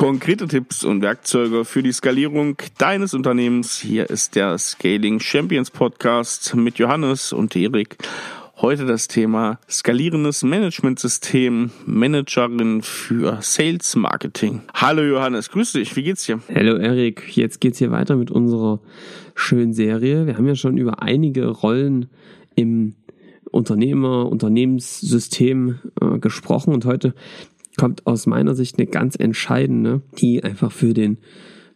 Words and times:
Konkrete 0.00 0.48
Tipps 0.48 0.82
und 0.82 1.02
Werkzeuge 1.02 1.66
für 1.66 1.82
die 1.82 1.92
Skalierung 1.92 2.56
deines 2.78 3.12
Unternehmens. 3.12 3.78
Hier 3.78 4.08
ist 4.08 4.34
der 4.34 4.56
Scaling 4.56 5.20
Champions 5.20 5.70
Podcast 5.70 6.54
mit 6.54 6.78
Johannes 6.78 7.34
und 7.34 7.54
Erik. 7.54 7.98
Heute 8.56 8.86
das 8.86 9.08
Thema 9.08 9.60
skalierendes 9.68 10.42
Managementsystem, 10.42 11.70
Managerin 11.84 12.80
für 12.80 13.42
Sales 13.42 13.94
Marketing. 13.94 14.62
Hallo 14.72 15.02
Johannes, 15.02 15.50
grüß 15.50 15.72
dich, 15.72 15.94
wie 15.96 16.02
geht's 16.02 16.24
dir? 16.24 16.40
Hallo 16.48 16.78
Erik, 16.78 17.36
jetzt 17.36 17.60
geht's 17.60 17.76
hier 17.76 17.90
weiter 17.90 18.16
mit 18.16 18.30
unserer 18.30 18.80
schönen 19.34 19.74
Serie. 19.74 20.26
Wir 20.26 20.38
haben 20.38 20.46
ja 20.46 20.54
schon 20.54 20.78
über 20.78 21.02
einige 21.02 21.46
Rollen 21.46 22.08
im 22.54 22.94
Unternehmer, 23.50 24.30
Unternehmenssystem 24.30 25.78
äh, 26.00 26.18
gesprochen 26.18 26.72
und 26.72 26.84
heute 26.84 27.14
kommt 27.80 28.06
aus 28.06 28.26
meiner 28.26 28.54
Sicht 28.54 28.78
eine 28.78 28.86
ganz 28.86 29.16
entscheidende, 29.16 30.02
die 30.18 30.44
einfach 30.44 30.70
für 30.70 30.92
den 30.92 31.18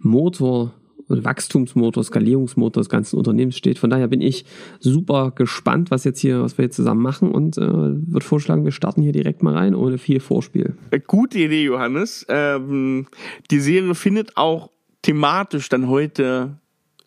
Motor 0.01 0.75
Wachstumsmotor, 1.09 2.03
Skalierungsmotor 2.03 2.83
des 2.83 2.89
ganzen 2.89 3.17
Unternehmens 3.17 3.57
steht. 3.57 3.79
Von 3.79 3.91
daher 3.91 4.09
bin 4.09 4.21
ich 4.21 4.45
super 4.81 5.33
gespannt, 5.35 5.91
was 5.91 6.05
jetzt 6.05 6.21
hier, 6.21 6.43
was 6.43 6.59
wir 6.59 6.65
jetzt 6.65 6.77
zusammen 6.77 7.03
machen 7.03 7.31
und 7.31 7.59
äh, 7.59 7.61
würde 7.61 8.25
vorschlagen, 8.25 8.65
wir 8.65 8.73
starten 8.73 9.03
hier 9.03 9.13
direkt 9.13 9.43
mal 9.43 9.55
rein, 9.55 9.75
ohne 9.75 9.99
viel 9.99 10.21
Vorspiel. 10.21 10.77
Äh, 10.91 11.01
gute 11.01 11.39
Idee, 11.39 11.65
Johannes. 11.65 12.25
Ähm, 12.29 13.07
die 13.51 13.61
Serie 13.61 13.95
findet 13.95 14.37
auch 14.37 14.71
thematisch 15.03 15.69
dann 15.69 15.89
heute 15.89 16.59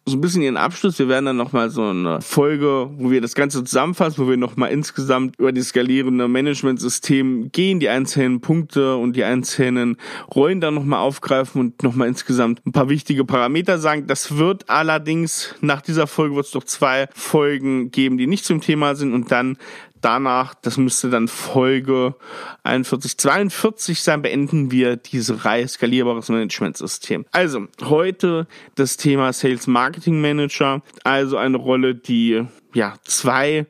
so 0.07 0.15
ein 0.15 0.21
bisschen 0.21 0.41
ihren 0.41 0.57
Abschluss. 0.57 0.99
Wir 0.99 1.09
werden 1.09 1.25
dann 1.25 1.37
nochmal 1.37 1.69
so 1.69 1.83
eine 1.83 2.21
Folge, 2.21 2.89
wo 2.97 3.11
wir 3.11 3.19
das 3.19 3.35
Ganze 3.35 3.63
zusammenfassen, 3.63 4.23
wo 4.23 4.29
wir 4.29 4.37
nochmal 4.37 4.71
insgesamt 4.71 5.35
über 5.37 5.51
die 5.51 5.61
skalierende 5.61 6.29
Management-System 6.29 7.51
gehen, 7.51 7.81
die 7.81 7.89
einzelnen 7.89 8.39
Punkte 8.39 8.95
und 8.95 9.17
die 9.17 9.25
einzelnen 9.25 9.97
Rollen 10.33 10.61
dann 10.61 10.75
nochmal 10.75 10.99
aufgreifen 10.99 11.59
und 11.59 11.83
nochmal 11.83 12.07
insgesamt 12.07 12.65
ein 12.65 12.71
paar 12.71 12.87
wichtige 12.87 13.25
Parameter 13.25 13.79
sagen. 13.79 14.07
Das 14.07 14.37
wird 14.37 14.69
allerdings 14.69 15.55
nach 15.59 15.81
dieser 15.81 16.07
Folge 16.07 16.35
wird 16.35 16.45
es 16.45 16.51
doch 16.51 16.63
zwei 16.63 17.09
Folgen 17.13 17.91
geben, 17.91 18.17
die 18.17 18.27
nicht 18.27 18.45
zum 18.45 18.61
Thema 18.61 18.95
sind 18.95 19.13
und 19.13 19.31
dann 19.31 19.57
danach, 20.01 20.53
das 20.55 20.77
müsste 20.77 21.09
dann 21.09 21.27
Folge 21.27 22.15
41, 22.63 23.17
42 23.17 24.01
sein, 24.01 24.21
beenden 24.21 24.71
wir 24.71 24.95
diese 24.95 25.45
Reihe 25.45 25.67
skalierbares 25.67 26.29
Managementsystem. 26.29 27.25
Also, 27.31 27.67
heute 27.83 28.47
das 28.75 28.97
Thema 28.97 29.33
Sales 29.33 29.67
Marketing 29.67 30.21
Manager, 30.21 30.81
also 31.03 31.37
eine 31.37 31.57
Rolle, 31.57 31.95
die 31.95 32.45
ja 32.73 32.95
zwei 33.05 33.65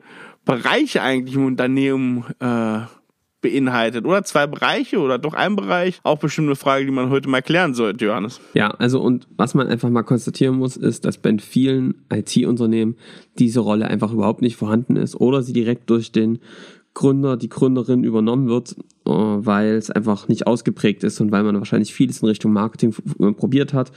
Bereiche 0.45 1.01
eigentlich 1.01 1.35
im 1.35 1.45
Unternehmen 1.45 2.25
äh, 2.39 2.96
beinhaltet. 3.41 4.05
Oder 4.05 4.23
zwei 4.23 4.47
Bereiche 4.47 4.99
oder 4.99 5.17
doch 5.17 5.33
ein 5.33 5.55
Bereich? 5.55 5.99
Auch 6.03 6.19
bestimmt 6.19 6.47
eine 6.47 6.55
Frage, 6.55 6.85
die 6.85 6.91
man 6.91 7.09
heute 7.09 7.29
mal 7.29 7.41
klären 7.41 7.73
sollte, 7.73 8.05
Johannes. 8.05 8.39
Ja, 8.53 8.71
also 8.71 8.99
und 8.99 9.27
was 9.37 9.53
man 9.53 9.67
einfach 9.67 9.89
mal 9.89 10.03
konstatieren 10.03 10.57
muss, 10.57 10.77
ist, 10.77 11.05
dass 11.05 11.17
bei 11.17 11.37
vielen 11.37 12.05
IT-Unternehmen 12.11 12.95
diese 13.37 13.59
Rolle 13.59 13.87
einfach 13.87 14.11
überhaupt 14.11 14.41
nicht 14.41 14.55
vorhanden 14.55 14.95
ist 14.95 15.15
oder 15.15 15.41
sie 15.43 15.53
direkt 15.53 15.89
durch 15.89 16.11
den 16.11 16.39
Gründer, 16.93 17.37
die 17.37 17.49
Gründerin 17.49 18.03
übernommen 18.03 18.47
wird, 18.47 18.75
äh, 19.05 19.11
weil 19.11 19.75
es 19.75 19.91
einfach 19.91 20.27
nicht 20.27 20.47
ausgeprägt 20.47 21.03
ist 21.03 21.21
und 21.21 21.31
weil 21.31 21.43
man 21.43 21.57
wahrscheinlich 21.57 21.93
vieles 21.93 22.23
in 22.23 22.27
Richtung 22.27 22.53
Marketing 22.53 22.91
probiert 23.35 23.73
hat 23.73 23.91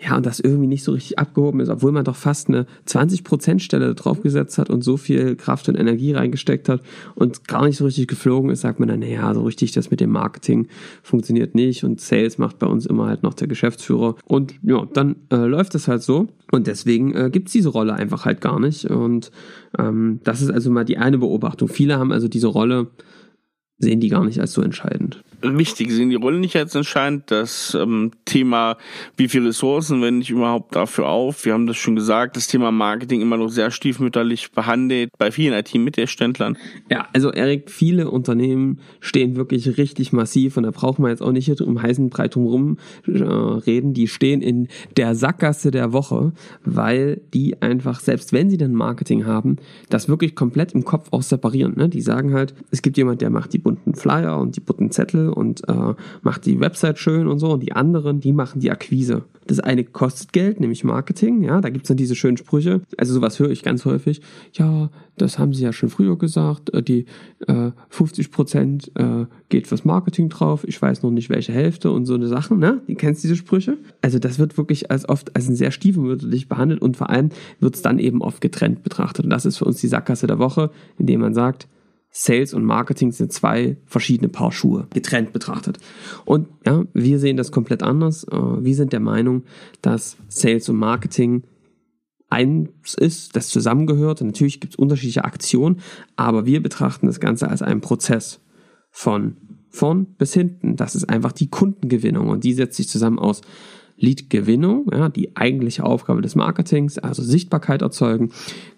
ja, 0.00 0.16
und 0.16 0.26
das 0.26 0.40
irgendwie 0.40 0.66
nicht 0.66 0.84
so 0.84 0.92
richtig 0.92 1.18
abgehoben 1.18 1.60
ist, 1.60 1.68
obwohl 1.68 1.92
man 1.92 2.04
doch 2.04 2.16
fast 2.16 2.48
eine 2.48 2.66
20%-Stelle 2.86 3.94
draufgesetzt 3.94 4.58
hat 4.58 4.70
und 4.70 4.82
so 4.82 4.96
viel 4.96 5.36
Kraft 5.36 5.68
und 5.68 5.76
Energie 5.76 6.12
reingesteckt 6.12 6.68
hat 6.68 6.82
und 7.14 7.48
gar 7.48 7.64
nicht 7.64 7.76
so 7.76 7.84
richtig 7.84 8.08
geflogen 8.08 8.50
ist, 8.50 8.60
sagt 8.60 8.78
man 8.78 8.88
dann, 8.88 9.00
naja, 9.00 9.32
so 9.34 9.42
richtig 9.42 9.72
das 9.72 9.90
mit 9.90 10.00
dem 10.00 10.10
Marketing 10.10 10.68
funktioniert 11.02 11.54
nicht 11.54 11.84
und 11.84 12.00
Sales 12.00 12.38
macht 12.38 12.58
bei 12.58 12.66
uns 12.66 12.86
immer 12.86 13.06
halt 13.06 13.22
noch 13.22 13.34
der 13.34 13.48
Geschäftsführer. 13.48 14.16
Und 14.24 14.54
ja, 14.62 14.86
dann 14.92 15.16
äh, 15.30 15.36
läuft 15.36 15.74
es 15.74 15.88
halt 15.88 16.02
so. 16.02 16.28
Und 16.52 16.66
deswegen 16.66 17.14
äh, 17.14 17.30
gibt 17.30 17.48
es 17.48 17.52
diese 17.52 17.70
Rolle 17.70 17.94
einfach 17.94 18.24
halt 18.24 18.40
gar 18.40 18.60
nicht. 18.60 18.84
Und 18.84 19.30
ähm, 19.78 20.20
das 20.24 20.42
ist 20.42 20.50
also 20.50 20.70
mal 20.70 20.84
die 20.84 20.98
eine 20.98 21.18
Beobachtung. 21.18 21.68
Viele 21.68 21.98
haben 21.98 22.12
also 22.12 22.28
diese 22.28 22.48
Rolle 22.48 22.88
sehen 23.78 24.00
die 24.00 24.08
gar 24.08 24.24
nicht 24.24 24.40
als 24.40 24.52
so 24.52 24.62
entscheidend. 24.62 25.22
Richtig, 25.42 25.90
sehen 25.90 26.08
die 26.08 26.16
Rolle 26.16 26.38
nicht 26.38 26.56
als 26.56 26.74
entscheidend. 26.74 27.30
Das 27.30 27.76
ähm, 27.78 28.12
Thema, 28.26 28.76
wie 29.16 29.28
viele 29.28 29.48
Ressourcen 29.48 30.02
wende 30.02 30.22
ich 30.22 30.30
überhaupt 30.30 30.76
dafür 30.76 31.08
auf? 31.08 31.44
Wir 31.44 31.54
haben 31.54 31.66
das 31.66 31.78
schon 31.78 31.96
gesagt, 31.96 32.36
das 32.36 32.48
Thema 32.48 32.70
Marketing 32.70 33.22
immer 33.22 33.38
noch 33.38 33.48
sehr 33.48 33.70
stiefmütterlich 33.70 34.52
behandelt 34.52 35.10
bei 35.16 35.30
vielen 35.30 35.54
IT-Mittelständlern. 35.54 36.58
Ja, 36.90 37.08
also 37.14 37.30
Erik, 37.32 37.70
viele 37.70 38.10
Unternehmen 38.10 38.80
stehen 39.00 39.36
wirklich 39.36 39.78
richtig 39.78 40.12
massiv 40.12 40.56
und 40.56 40.64
da 40.64 40.70
braucht 40.70 40.98
man 40.98 41.10
jetzt 41.10 41.22
auch 41.22 41.32
nicht 41.32 41.46
um 41.60 41.80
heißen 41.80 42.10
Breit 42.10 42.36
rum 42.36 42.78
äh, 43.06 43.22
reden. 43.22 43.94
Die 43.94 44.08
stehen 44.08 44.42
in 44.42 44.68
der 44.96 45.14
Sackgasse 45.14 45.70
der 45.70 45.92
Woche, 45.92 46.32
weil 46.64 47.20
die 47.32 47.62
einfach, 47.62 48.00
selbst 48.00 48.32
wenn 48.32 48.50
sie 48.50 48.58
dann 48.58 48.74
Marketing 48.74 49.26
haben, 49.26 49.56
das 49.88 50.08
wirklich 50.08 50.34
komplett 50.34 50.72
im 50.72 50.84
Kopf 50.84 51.08
auch 51.12 51.22
separieren. 51.22 51.74
Ne? 51.76 51.88
Die 51.88 52.00
sagen 52.00 52.34
halt, 52.34 52.54
es 52.70 52.82
gibt 52.82 52.96
jemand, 52.96 53.20
der 53.20 53.30
macht 53.30 53.52
die 53.52 53.58
bunten 53.58 53.94
Flyer 53.94 54.38
und 54.38 54.56
die 54.56 54.60
bunten 54.60 54.90
Zettel 54.90 55.28
und 55.28 55.68
äh, 55.68 55.94
macht 56.22 56.46
die 56.46 56.60
Website 56.60 56.98
schön 56.98 57.28
und 57.28 57.38
so. 57.38 57.52
Und 57.52 57.62
die 57.62 57.72
anderen, 57.72 58.15
die 58.20 58.32
machen 58.32 58.60
die 58.60 58.70
Akquise. 58.70 59.24
Das 59.46 59.60
eine 59.60 59.84
kostet 59.84 60.32
Geld, 60.32 60.60
nämlich 60.60 60.82
Marketing. 60.82 61.42
Ja, 61.42 61.60
da 61.60 61.70
gibt's 61.70 61.88
dann 61.88 61.96
diese 61.96 62.16
schönen 62.16 62.36
Sprüche. 62.36 62.80
Also 62.96 63.14
sowas 63.14 63.38
höre 63.38 63.50
ich 63.50 63.62
ganz 63.62 63.84
häufig. 63.84 64.20
Ja, 64.52 64.90
das 65.16 65.38
haben 65.38 65.54
sie 65.54 65.62
ja 65.62 65.72
schon 65.72 65.88
früher 65.88 66.18
gesagt. 66.18 66.74
Äh, 66.74 66.82
die 66.82 67.06
äh, 67.46 67.70
50 67.90 68.30
Prozent 68.32 68.90
äh, 68.96 69.26
geht 69.48 69.68
fürs 69.68 69.84
Marketing 69.84 70.28
drauf. 70.28 70.64
Ich 70.66 70.80
weiß 70.80 71.02
noch 71.02 71.10
nicht, 71.10 71.30
welche 71.30 71.52
Hälfte 71.52 71.92
und 71.92 72.06
so 72.06 72.14
eine 72.14 72.26
Sachen. 72.26 72.58
Ne? 72.58 72.82
Die 72.88 72.96
kennst 72.96 73.22
diese 73.22 73.36
Sprüche. 73.36 73.78
Also 74.02 74.18
das 74.18 74.38
wird 74.38 74.58
wirklich 74.58 74.90
als 74.90 75.08
oft 75.08 75.36
als 75.36 75.48
ein 75.48 75.56
sehr 75.56 75.70
stiefmütterlich 75.70 76.48
behandelt 76.48 76.82
und 76.82 76.96
vor 76.96 77.10
allem 77.10 77.30
wird's 77.60 77.82
dann 77.82 77.98
eben 77.98 78.22
oft 78.22 78.40
getrennt 78.40 78.82
betrachtet. 78.82 79.24
Und 79.24 79.30
das 79.30 79.46
ist 79.46 79.58
für 79.58 79.64
uns 79.64 79.80
die 79.80 79.88
Sackgasse 79.88 80.26
der 80.26 80.38
Woche, 80.38 80.70
indem 80.98 81.20
man 81.20 81.34
sagt, 81.34 81.68
Sales 82.18 82.54
und 82.54 82.64
Marketing 82.64 83.12
sind 83.12 83.30
zwei 83.30 83.76
verschiedene 83.84 84.30
Paar 84.30 84.50
Schuhe, 84.50 84.86
getrennt 84.94 85.34
betrachtet. 85.34 85.78
Und 86.24 86.48
ja, 86.64 86.82
wir 86.94 87.18
sehen 87.18 87.36
das 87.36 87.52
komplett 87.52 87.82
anders. 87.82 88.24
Äh, 88.24 88.38
wir 88.38 88.74
sind 88.74 88.94
der 88.94 89.00
Meinung, 89.00 89.44
dass 89.82 90.16
Sales 90.28 90.66
und 90.70 90.76
Marketing 90.76 91.42
eins 92.30 92.94
ist, 92.94 93.36
das 93.36 93.48
zusammengehört. 93.48 94.22
Und 94.22 94.28
natürlich 94.28 94.60
gibt 94.60 94.72
es 94.72 94.78
unterschiedliche 94.78 95.26
Aktionen, 95.26 95.80
aber 96.16 96.46
wir 96.46 96.62
betrachten 96.62 97.06
das 97.06 97.20
Ganze 97.20 97.50
als 97.50 97.60
einen 97.60 97.82
Prozess 97.82 98.40
von 98.90 99.36
vorn 99.68 100.06
bis 100.16 100.32
hinten. 100.32 100.76
Das 100.76 100.94
ist 100.94 101.10
einfach 101.10 101.32
die 101.32 101.50
Kundengewinnung 101.50 102.30
und 102.30 102.44
die 102.44 102.54
setzt 102.54 102.78
sich 102.78 102.88
zusammen 102.88 103.18
aus 103.18 103.42
Lead-Gewinnung, 103.98 104.86
ja, 104.92 105.08
die 105.08 105.36
eigentliche 105.36 105.84
Aufgabe 105.84 106.20
des 106.22 106.34
Marketings, 106.34 106.98
also 106.98 107.22
Sichtbarkeit 107.22 107.82
erzeugen, 107.82 108.30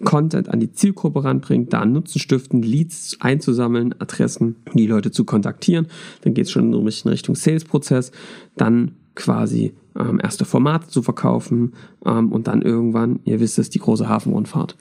Content 0.04 0.48
an 0.48 0.60
die 0.60 0.72
Zielgruppe 0.72 1.24
ranbringen, 1.24 1.68
da 1.68 1.84
Nutzen 1.84 2.20
stiften, 2.20 2.62
Leads 2.62 3.16
einzusammeln, 3.20 3.94
Adressen, 3.98 4.56
die 4.74 4.86
Leute 4.86 5.10
zu 5.10 5.24
kontaktieren. 5.24 5.88
Dann 6.22 6.34
geht 6.34 6.46
es 6.46 6.52
schon 6.52 6.72
in 6.72 7.10
Richtung 7.10 7.34
Sales-Prozess, 7.34 8.12
dann 8.56 8.92
quasi 9.14 9.74
ähm, 9.98 10.20
erste 10.22 10.44
Formate 10.44 10.88
zu 10.88 11.02
verkaufen 11.02 11.74
ähm, 12.06 12.30
und 12.30 12.46
dann 12.46 12.62
irgendwann, 12.62 13.20
ihr 13.24 13.40
wisst 13.40 13.58
es, 13.58 13.70
die 13.70 13.80
große 13.80 14.08
Hafenrundfahrt. 14.08 14.76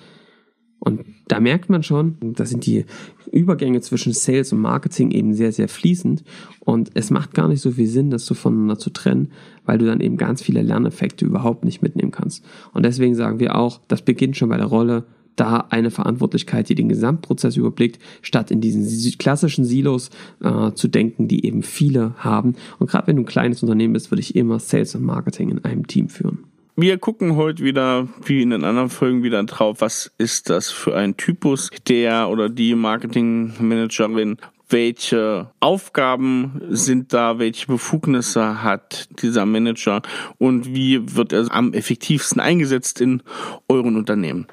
Und 0.80 1.02
da 1.28 1.40
merkt 1.40 1.70
man 1.70 1.84
schon, 1.84 2.16
da 2.22 2.46
sind 2.46 2.66
die 2.66 2.86
Übergänge 3.32 3.82
zwischen 3.82 4.14
Sales 4.14 4.54
und 4.54 4.60
Marketing 4.60 5.12
eben 5.12 5.34
sehr, 5.34 5.52
sehr 5.52 5.68
fließend. 5.68 6.24
Und 6.60 6.92
es 6.94 7.12
macht 7.12 7.34
gar 7.34 7.48
nicht 7.48 7.62
so 7.62 7.72
viel 7.72 7.88
Sinn, 7.88 8.10
das 8.10 8.26
so 8.26 8.34
voneinander 8.34 8.80
zu 8.80 8.90
trennen, 8.90 9.32
weil 9.66 9.78
du 9.78 9.86
dann 9.86 10.00
eben 10.00 10.18
ganz 10.18 10.42
viele 10.42 10.62
Lerneffekte 10.62 11.26
überhaupt 11.26 11.66
nicht 11.66 11.82
mitnehmen 11.82 12.12
kannst. 12.12 12.44
Und 12.74 12.84
deswegen 12.84 13.16
sagen 13.16 13.40
wir 13.40 13.56
auch, 13.56 13.82
das 13.88 14.02
beginnt 14.02 14.38
schon 14.38 14.50
bei 14.50 14.58
der 14.58 14.68
Rolle, 14.68 15.06
da 15.36 15.68
eine 15.70 15.92
Verantwortlichkeit, 15.92 16.68
die 16.68 16.76
den 16.76 16.90
Gesamtprozess 16.90 17.58
überblickt, 17.58 18.00
statt 18.22 18.50
in 18.52 18.60
diesen 18.60 19.18
klassischen 19.20 19.66
Silos 19.66 20.10
äh, 20.42 20.72
zu 20.74 20.88
denken, 20.88 21.28
die 21.28 21.46
eben 21.46 21.62
viele 21.62 22.16
haben. 22.18 22.56
Und 22.80 22.90
gerade 22.90 23.08
wenn 23.08 23.18
du 23.18 23.22
ein 23.22 23.28
kleines 23.28 23.62
Unternehmen 23.62 23.94
bist, 23.94 24.12
würde 24.12 24.22
ich 24.22 24.36
immer 24.36 24.60
Sales 24.60 24.96
und 24.96 25.04
Marketing 25.04 25.52
in 25.52 25.64
einem 25.64 25.86
Team 25.88 26.10
führen. 26.10 26.40
Wir 26.80 27.00
gucken 27.00 27.36
heute 27.36 27.64
wieder, 27.64 28.08
wie 28.24 28.44
in 28.44 28.52
den 28.52 28.64
anderen 28.64 28.92
Folgen, 28.92 29.24
wieder 29.24 29.44
drauf, 29.46 29.78
was 29.80 30.12
ist 30.20 30.52
das 30.52 30.70
für 30.70 30.96
ein 30.96 31.18
Typus, 31.18 31.72
der 31.88 32.30
oder 32.30 32.50
die 32.50 32.76
Marketingmanagerin 32.76 34.38
welche 34.70 35.50
Aufgaben 35.60 36.62
sind 36.70 37.14
da, 37.14 37.40
welche 37.40 37.66
Befugnisse 37.66 38.62
hat 38.62 39.10
dieser 39.24 39.48
Manager 39.48 40.04
und 40.38 40.68
wie 40.68 41.16
wird 41.16 41.34
er 41.34 41.52
am 41.52 41.74
effektivsten 41.74 42.40
eingesetzt 42.40 43.02
in 43.02 43.24
euren 43.68 43.96
Unternehmen. 43.96 44.46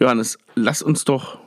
Johannes, 0.00 0.38
lass 0.56 0.82
uns 0.82 1.04
doch 1.04 1.38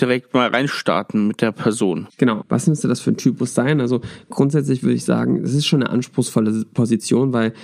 direkt 0.00 0.34
mal 0.34 0.48
reinstarten 0.48 1.26
mit 1.26 1.40
der 1.40 1.52
Person. 1.52 2.06
Genau. 2.18 2.44
Was 2.48 2.66
müsste 2.66 2.86
das 2.86 3.00
für 3.00 3.10
ein 3.10 3.16
Typus 3.16 3.54
sein? 3.54 3.80
Also 3.80 4.00
grundsätzlich 4.28 4.82
würde 4.82 4.94
ich 4.94 5.04
sagen, 5.04 5.42
es 5.42 5.54
ist 5.54 5.66
schon 5.66 5.82
eine 5.82 5.90
anspruchsvolle 5.90 6.66
Position, 6.74 7.32
weil 7.32 7.54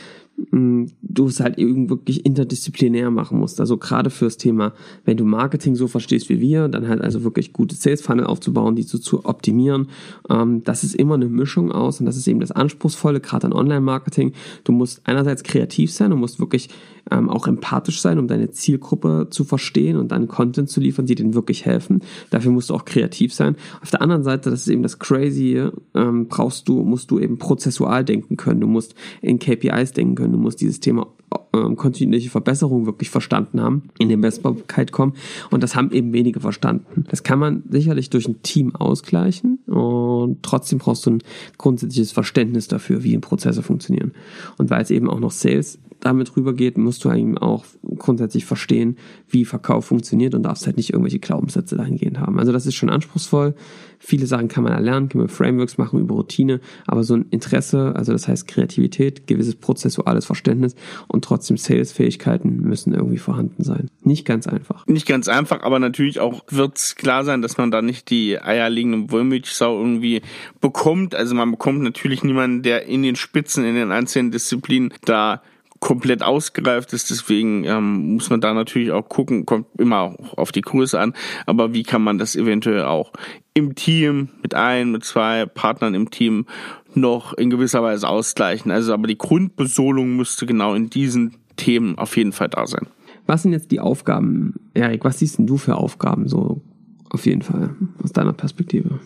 du 0.50 1.26
es 1.26 1.40
halt 1.40 1.58
eben 1.58 1.90
wirklich 1.90 2.24
interdisziplinär 2.24 3.10
machen 3.10 3.38
musst. 3.38 3.60
Also 3.60 3.76
gerade 3.76 4.10
fürs 4.10 4.36
Thema, 4.36 4.72
wenn 5.04 5.16
du 5.16 5.24
Marketing 5.24 5.74
so 5.74 5.86
verstehst 5.88 6.28
wie 6.28 6.40
wir, 6.40 6.68
dann 6.68 6.88
halt 6.88 7.00
also 7.00 7.24
wirklich 7.24 7.52
gute 7.52 7.74
Sales 7.74 8.02
Funnel 8.02 8.26
aufzubauen, 8.26 8.76
die 8.76 8.82
so 8.82 8.98
zu 8.98 9.24
optimieren. 9.24 9.88
Ähm, 10.28 10.62
das 10.64 10.84
ist 10.84 10.94
immer 10.94 11.14
eine 11.14 11.28
Mischung 11.28 11.72
aus 11.72 12.00
und 12.00 12.06
das 12.06 12.16
ist 12.16 12.26
eben 12.26 12.40
das 12.40 12.52
Anspruchsvolle, 12.52 13.20
gerade 13.20 13.46
an 13.46 13.52
Online-Marketing. 13.52 14.32
Du 14.64 14.72
musst 14.72 15.02
einerseits 15.04 15.42
kreativ 15.42 15.92
sein, 15.92 16.10
du 16.10 16.16
musst 16.16 16.40
wirklich 16.40 16.68
ähm, 17.10 17.28
auch 17.28 17.46
empathisch 17.46 18.00
sein, 18.00 18.18
um 18.18 18.28
deine 18.28 18.50
Zielgruppe 18.50 19.28
zu 19.30 19.44
verstehen 19.44 19.96
und 19.96 20.12
dann 20.12 20.28
Content 20.28 20.68
zu 20.68 20.80
liefern, 20.80 21.06
die 21.06 21.14
denen 21.14 21.34
wirklich 21.34 21.66
helfen. 21.66 22.00
Dafür 22.30 22.52
musst 22.52 22.70
du 22.70 22.74
auch 22.74 22.84
kreativ 22.84 23.34
sein. 23.34 23.56
Auf 23.80 23.90
der 23.90 24.02
anderen 24.02 24.22
Seite, 24.22 24.50
das 24.50 24.62
ist 24.62 24.68
eben 24.68 24.82
das 24.82 24.98
Crazy, 24.98 25.68
ähm, 25.94 26.28
brauchst 26.28 26.68
du, 26.68 26.82
musst 26.82 27.10
du 27.10 27.18
eben 27.18 27.38
prozessual 27.38 28.04
denken 28.04 28.36
können. 28.36 28.60
Du 28.60 28.66
musst 28.66 28.94
in 29.20 29.38
KPIs 29.38 29.92
denken 29.92 30.14
können. 30.14 30.32
Du 30.32 30.38
musst 30.38 30.60
dieses 30.60 30.80
Thema 30.80 31.08
ähm, 31.54 31.76
kontinuierliche 31.76 32.30
Verbesserung 32.30 32.86
wirklich 32.86 33.10
verstanden 33.10 33.60
haben, 33.60 33.84
in 33.98 34.08
die 34.08 34.16
Messbarkeit 34.16 34.92
kommen. 34.92 35.14
Und 35.50 35.62
das 35.62 35.76
haben 35.76 35.90
eben 35.92 36.12
wenige 36.12 36.40
verstanden. 36.40 37.04
Das 37.10 37.22
kann 37.22 37.38
man 37.38 37.62
sicherlich 37.68 38.10
durch 38.10 38.26
ein 38.26 38.42
Team 38.42 38.74
ausgleichen 38.74 39.58
und 39.66 40.42
trotzdem 40.42 40.78
brauchst 40.78 41.06
du 41.06 41.10
ein 41.10 41.22
grundsätzliches 41.58 42.12
Verständnis 42.12 42.68
dafür, 42.68 43.02
wie 43.02 43.16
Prozesse 43.18 43.62
funktionieren. 43.62 44.12
Und 44.58 44.70
weil 44.70 44.82
es 44.82 44.90
eben 44.90 45.08
auch 45.08 45.20
noch 45.20 45.30
Sales 45.30 45.78
damit 46.02 46.36
rübergeht, 46.36 46.76
musst 46.76 47.04
du 47.04 47.12
eben 47.12 47.38
auch 47.38 47.64
grundsätzlich 47.96 48.44
verstehen, 48.44 48.96
wie 49.28 49.44
Verkauf 49.44 49.86
funktioniert 49.86 50.34
und 50.34 50.42
darfst 50.42 50.66
halt 50.66 50.76
nicht 50.76 50.90
irgendwelche 50.90 51.20
Glaubenssätze 51.20 51.76
dahingehend 51.76 52.18
haben. 52.18 52.38
Also 52.38 52.52
das 52.52 52.66
ist 52.66 52.74
schon 52.74 52.90
anspruchsvoll. 52.90 53.54
Viele 54.00 54.26
Sachen 54.26 54.48
kann 54.48 54.64
man 54.64 54.72
erlernen, 54.72 55.08
kann 55.08 55.20
man 55.20 55.28
Frameworks 55.28 55.78
machen 55.78 56.00
über 56.00 56.16
Routine, 56.16 56.60
aber 56.88 57.04
so 57.04 57.14
ein 57.14 57.26
Interesse, 57.30 57.94
also 57.94 58.10
das 58.10 58.26
heißt 58.26 58.48
Kreativität, 58.48 59.28
gewisses 59.28 59.54
prozessuales 59.54 60.26
Verständnis 60.26 60.74
und 61.06 61.24
trotzdem 61.24 61.56
Sales-Fähigkeiten 61.56 62.62
müssen 62.62 62.92
irgendwie 62.92 63.18
vorhanden 63.18 63.62
sein. 63.62 63.88
Nicht 64.02 64.26
ganz 64.26 64.48
einfach. 64.48 64.84
Nicht 64.88 65.06
ganz 65.06 65.28
einfach, 65.28 65.62
aber 65.62 65.78
natürlich 65.78 66.18
auch 66.18 66.42
wird 66.50 66.78
es 66.78 66.96
klar 66.96 67.24
sein, 67.24 67.42
dass 67.42 67.58
man 67.58 67.70
da 67.70 67.80
nicht 67.80 68.10
die 68.10 68.40
eierlegende 68.40 69.12
Wollmilchsau 69.12 69.78
irgendwie 69.78 70.22
bekommt. 70.60 71.14
Also 71.14 71.36
man 71.36 71.52
bekommt 71.52 71.82
natürlich 71.82 72.24
niemanden, 72.24 72.62
der 72.62 72.86
in 72.86 73.04
den 73.04 73.14
Spitzen, 73.14 73.64
in 73.64 73.76
den 73.76 73.92
einzelnen 73.92 74.32
Disziplinen 74.32 74.92
da 75.04 75.42
komplett 75.82 76.22
ausgereift 76.22 76.92
ist. 76.92 77.10
Deswegen 77.10 77.64
ähm, 77.64 78.14
muss 78.14 78.30
man 78.30 78.40
da 78.40 78.54
natürlich 78.54 78.92
auch 78.92 79.08
gucken, 79.08 79.44
kommt 79.44 79.66
immer 79.78 80.00
auch 80.00 80.38
auf 80.38 80.52
die 80.52 80.60
Größe 80.60 80.98
an, 80.98 81.12
aber 81.44 81.74
wie 81.74 81.82
kann 81.82 82.02
man 82.02 82.18
das 82.18 82.36
eventuell 82.36 82.84
auch 82.84 83.12
im 83.52 83.74
Team 83.74 84.28
mit 84.42 84.54
ein, 84.54 84.92
mit 84.92 85.04
zwei 85.04 85.44
Partnern 85.44 85.94
im 85.94 86.10
Team 86.10 86.46
noch 86.94 87.34
in 87.34 87.50
gewisser 87.50 87.82
Weise 87.82 88.08
ausgleichen. 88.08 88.70
Also 88.70 88.94
aber 88.94 89.08
die 89.08 89.18
Grundbesolung 89.18 90.16
müsste 90.16 90.46
genau 90.46 90.74
in 90.74 90.88
diesen 90.88 91.36
Themen 91.56 91.98
auf 91.98 92.16
jeden 92.16 92.32
Fall 92.32 92.48
da 92.48 92.66
sein. 92.66 92.86
Was 93.26 93.42
sind 93.42 93.52
jetzt 93.52 93.72
die 93.72 93.80
Aufgaben, 93.80 94.54
Erik? 94.74 95.04
Was 95.04 95.18
siehst 95.18 95.38
denn 95.38 95.48
du 95.48 95.56
für 95.56 95.76
Aufgaben 95.76 96.28
so 96.28 96.62
auf 97.10 97.26
jeden 97.26 97.42
Fall 97.42 97.70
aus 98.02 98.12
deiner 98.12 98.32
Perspektive? 98.32 99.00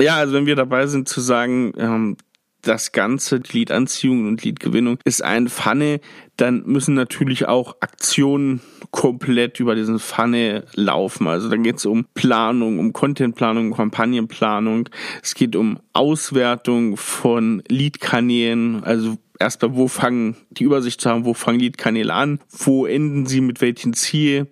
Ja, 0.00 0.16
also 0.16 0.32
wenn 0.32 0.46
wir 0.46 0.56
dabei 0.56 0.86
sind 0.86 1.06
zu 1.06 1.20
sagen, 1.20 1.72
ähm, 1.76 2.16
das 2.64 2.92
Ganze, 2.92 3.40
die 3.40 3.58
Lead-Anziehung 3.58 4.26
und 4.26 4.42
Lead-Gewinnung, 4.42 4.98
ist 5.04 5.22
ein 5.22 5.48
Pfanne, 5.48 6.00
dann 6.36 6.64
müssen 6.66 6.94
natürlich 6.94 7.46
auch 7.46 7.76
Aktionen 7.80 8.60
komplett 8.90 9.60
über 9.60 9.74
diesen 9.74 9.98
Pfanne 9.98 10.64
laufen. 10.74 11.26
Also 11.26 11.48
dann 11.48 11.62
geht 11.62 11.76
es 11.76 11.86
um 11.86 12.06
Planung, 12.14 12.78
um 12.78 12.92
Contentplanung, 12.92 13.72
Kampagnenplanung. 13.72 14.88
Es 15.22 15.34
geht 15.34 15.56
um 15.56 15.78
Auswertung 15.92 16.96
von 16.96 17.62
Lead-Kanälen, 17.68 18.82
also 18.84 19.16
erstmal, 19.38 19.74
wo 19.74 19.88
fangen 19.88 20.36
die 20.50 20.64
Übersicht 20.64 21.00
zu 21.00 21.10
haben, 21.10 21.24
wo 21.24 21.34
fangen 21.34 21.60
Lead-Kanäle 21.60 22.12
an, 22.12 22.40
wo 22.50 22.86
enden 22.86 23.26
sie? 23.26 23.40
Mit 23.40 23.60
welchen 23.60 23.94
Ziel, 23.94 24.48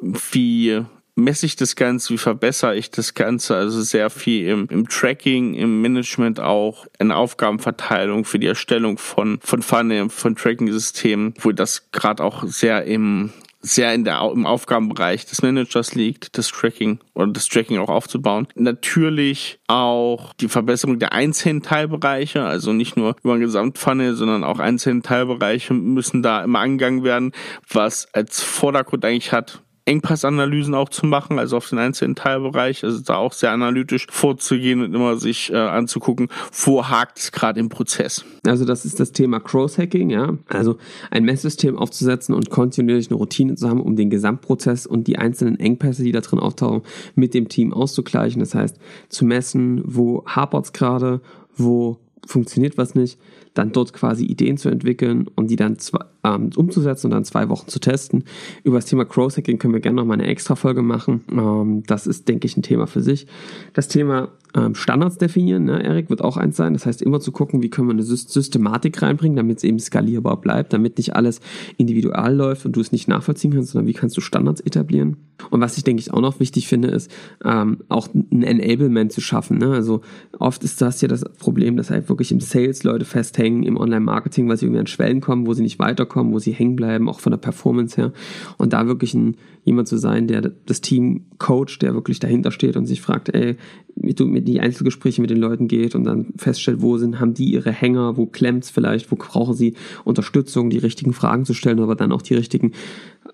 wie 0.00 0.82
messe 1.14 1.46
ich 1.46 1.56
das 1.56 1.76
Ganze, 1.76 2.14
wie 2.14 2.18
verbessere 2.18 2.76
ich 2.76 2.90
das 2.90 3.14
Ganze. 3.14 3.56
Also 3.56 3.80
sehr 3.82 4.10
viel 4.10 4.48
im, 4.48 4.66
im 4.70 4.88
Tracking, 4.88 5.54
im 5.54 5.80
Management 5.80 6.40
auch, 6.40 6.86
in 6.98 7.12
Aufgabenverteilung 7.12 8.24
für 8.24 8.38
die 8.38 8.46
Erstellung 8.46 8.98
von, 8.98 9.38
von 9.42 9.62
Funnel, 9.62 10.08
von 10.08 10.36
Tracking-Systemen, 10.36 11.34
wo 11.40 11.52
das 11.52 11.90
gerade 11.92 12.22
auch 12.22 12.44
sehr 12.44 12.84
im 12.84 13.32
sehr 13.64 13.94
in 13.94 14.04
der, 14.04 14.28
im 14.34 14.44
Aufgabenbereich 14.44 15.24
des 15.24 15.40
Managers 15.42 15.94
liegt, 15.94 16.36
das 16.36 16.48
Tracking 16.48 16.98
oder 17.14 17.28
das 17.28 17.46
Tracking 17.46 17.78
auch 17.78 17.88
aufzubauen. 17.88 18.48
Natürlich 18.56 19.60
auch 19.68 20.32
die 20.34 20.48
Verbesserung 20.48 20.98
der 20.98 21.12
einzelnen 21.12 21.62
Teilbereiche, 21.62 22.42
also 22.42 22.72
nicht 22.72 22.96
nur 22.96 23.14
über 23.22 23.34
den 23.36 23.42
Gesamtfunnel, 23.42 24.14
sondern 24.14 24.42
auch 24.42 24.58
einzelne 24.58 25.02
Teilbereiche 25.02 25.74
müssen 25.74 26.22
da 26.22 26.42
immer 26.42 26.58
angegangen 26.58 27.04
werden, 27.04 27.32
was 27.68 28.12
als 28.12 28.42
Vordergrund 28.42 29.04
eigentlich 29.04 29.30
hat, 29.30 29.62
Engpassanalysen 29.84 30.74
auch 30.74 30.88
zu 30.88 31.06
machen, 31.06 31.38
also 31.38 31.56
auf 31.56 31.68
den 31.68 31.78
einzelnen 31.78 32.14
Teilbereich, 32.14 32.84
also 32.84 33.00
da 33.00 33.16
auch 33.16 33.32
sehr 33.32 33.50
analytisch 33.50 34.06
vorzugehen 34.10 34.80
und 34.80 34.94
immer 34.94 35.16
sich 35.16 35.52
äh, 35.52 35.56
anzugucken, 35.56 36.28
wo 36.64 36.88
hakt 36.88 37.18
es 37.18 37.32
gerade 37.32 37.58
im 37.58 37.68
Prozess. 37.68 38.24
Also 38.46 38.64
das 38.64 38.84
ist 38.84 39.00
das 39.00 39.12
Thema 39.12 39.40
Cross-Hacking, 39.40 40.10
ja. 40.10 40.36
Also 40.48 40.78
ein 41.10 41.24
Messsystem 41.24 41.76
aufzusetzen 41.76 42.34
und 42.34 42.50
kontinuierlich 42.50 43.08
eine 43.10 43.16
Routine 43.16 43.56
zu 43.56 43.68
haben, 43.68 43.80
um 43.80 43.96
den 43.96 44.10
Gesamtprozess 44.10 44.86
und 44.86 45.08
die 45.08 45.18
einzelnen 45.18 45.58
Engpässe, 45.58 46.04
die 46.04 46.12
da 46.12 46.20
drin 46.20 46.38
auftauchen, 46.38 46.82
mit 47.16 47.34
dem 47.34 47.48
Team 47.48 47.72
auszugleichen. 47.72 48.40
Das 48.40 48.54
heißt, 48.54 48.78
zu 49.08 49.24
messen, 49.24 49.82
wo 49.84 50.24
hapert 50.26 50.66
es 50.66 50.72
gerade, 50.72 51.20
wo 51.56 51.98
funktioniert 52.26 52.78
was 52.78 52.94
nicht, 52.94 53.18
dann 53.54 53.72
dort 53.72 53.92
quasi 53.92 54.24
Ideen 54.24 54.56
zu 54.56 54.68
entwickeln 54.68 55.26
und 55.34 55.50
die 55.50 55.56
dann 55.56 55.78
zwei, 55.78 56.00
ähm, 56.24 56.50
umzusetzen 56.56 57.08
und 57.08 57.10
dann 57.12 57.24
zwei 57.24 57.48
Wochen 57.48 57.68
zu 57.68 57.80
testen. 57.80 58.24
Über 58.64 58.78
das 58.78 58.86
Thema 58.86 59.04
Crowd-Hacking 59.04 59.58
können 59.58 59.74
wir 59.74 59.80
gerne 59.80 59.96
noch 59.96 60.06
mal 60.06 60.14
eine 60.14 60.26
extra 60.26 60.54
Folge 60.54 60.82
machen. 60.82 61.22
Ähm, 61.30 61.82
das 61.86 62.06
ist, 62.06 62.28
denke 62.28 62.46
ich, 62.46 62.56
ein 62.56 62.62
Thema 62.62 62.86
für 62.86 63.02
sich. 63.02 63.26
Das 63.74 63.88
Thema 63.88 64.28
ähm, 64.54 64.74
Standards 64.74 65.18
definieren, 65.18 65.64
ne, 65.64 65.82
Erik, 65.82 66.10
wird 66.10 66.22
auch 66.22 66.36
eins 66.36 66.56
sein. 66.56 66.74
Das 66.74 66.86
heißt, 66.86 67.02
immer 67.02 67.20
zu 67.20 67.32
gucken, 67.32 67.62
wie 67.62 67.70
können 67.70 67.88
wir 67.88 67.92
eine 67.92 68.02
Systematik 68.02 69.00
reinbringen, 69.02 69.36
damit 69.36 69.58
es 69.58 69.64
eben 69.64 69.78
skalierbar 69.78 70.40
bleibt, 70.40 70.72
damit 70.72 70.98
nicht 70.98 71.16
alles 71.16 71.40
individual 71.78 72.34
läuft 72.34 72.66
und 72.66 72.76
du 72.76 72.80
es 72.80 72.92
nicht 72.92 73.08
nachvollziehen 73.08 73.52
kannst, 73.52 73.72
sondern 73.72 73.88
wie 73.88 73.94
kannst 73.94 74.16
du 74.16 74.20
Standards 74.20 74.60
etablieren. 74.60 75.16
Und 75.50 75.60
was 75.60 75.76
ich, 75.76 75.84
denke 75.84 76.00
ich, 76.00 76.12
auch 76.12 76.20
noch 76.20 76.38
wichtig 76.38 76.68
finde, 76.68 76.88
ist 76.88 77.10
ähm, 77.44 77.78
auch 77.88 78.08
ein 78.14 78.42
Enablement 78.42 79.12
zu 79.12 79.20
schaffen. 79.20 79.58
Ne? 79.58 79.72
Also 79.72 80.02
oft 80.38 80.62
ist 80.64 80.80
das 80.80 81.00
ja 81.00 81.08
das 81.08 81.24
Problem, 81.38 81.76
dass 81.76 81.90
halt 81.90 82.08
wirklich 82.08 82.30
im 82.30 82.40
Sales 82.40 82.84
Leute 82.84 83.04
festhängen, 83.04 83.41
im 83.46 83.76
Online-Marketing, 83.76 84.48
weil 84.48 84.56
sie 84.56 84.66
irgendwie 84.66 84.80
an 84.80 84.86
Schwellen 84.86 85.20
kommen, 85.20 85.46
wo 85.46 85.54
sie 85.54 85.62
nicht 85.62 85.78
weiterkommen, 85.78 86.32
wo 86.32 86.38
sie 86.38 86.52
hängen 86.52 86.76
bleiben, 86.76 87.08
auch 87.08 87.20
von 87.20 87.30
der 87.30 87.38
Performance 87.38 87.96
her. 87.96 88.12
Und 88.58 88.72
da 88.72 88.86
wirklich 88.86 89.14
ein, 89.14 89.36
jemand 89.64 89.88
zu 89.88 89.96
sein, 89.96 90.26
der 90.26 90.40
das 90.40 90.80
Team 90.80 91.26
coacht, 91.38 91.82
der 91.82 91.94
wirklich 91.94 92.20
dahinter 92.20 92.50
steht 92.50 92.76
und 92.76 92.86
sich 92.86 93.00
fragt, 93.00 93.34
ey, 93.34 93.56
wie 93.94 94.14
du 94.14 94.26
mit 94.26 94.48
die 94.48 94.60
Einzelgespräche 94.60 95.20
mit 95.20 95.30
den 95.30 95.38
Leuten 95.38 95.68
geht 95.68 95.94
und 95.94 96.04
dann 96.04 96.32
feststellt, 96.36 96.82
wo 96.82 96.96
sind, 96.98 97.20
haben 97.20 97.34
die 97.34 97.52
ihre 97.52 97.72
Hänger, 97.72 98.16
wo 98.16 98.26
klemmt's 98.26 98.70
vielleicht, 98.70 99.10
wo 99.10 99.16
brauchen 99.16 99.54
sie 99.54 99.74
Unterstützung, 100.04 100.70
die 100.70 100.78
richtigen 100.78 101.12
Fragen 101.12 101.44
zu 101.44 101.54
stellen, 101.54 101.80
aber 101.80 101.94
dann 101.94 102.12
auch 102.12 102.22
die 102.22 102.34
richtigen 102.34 102.72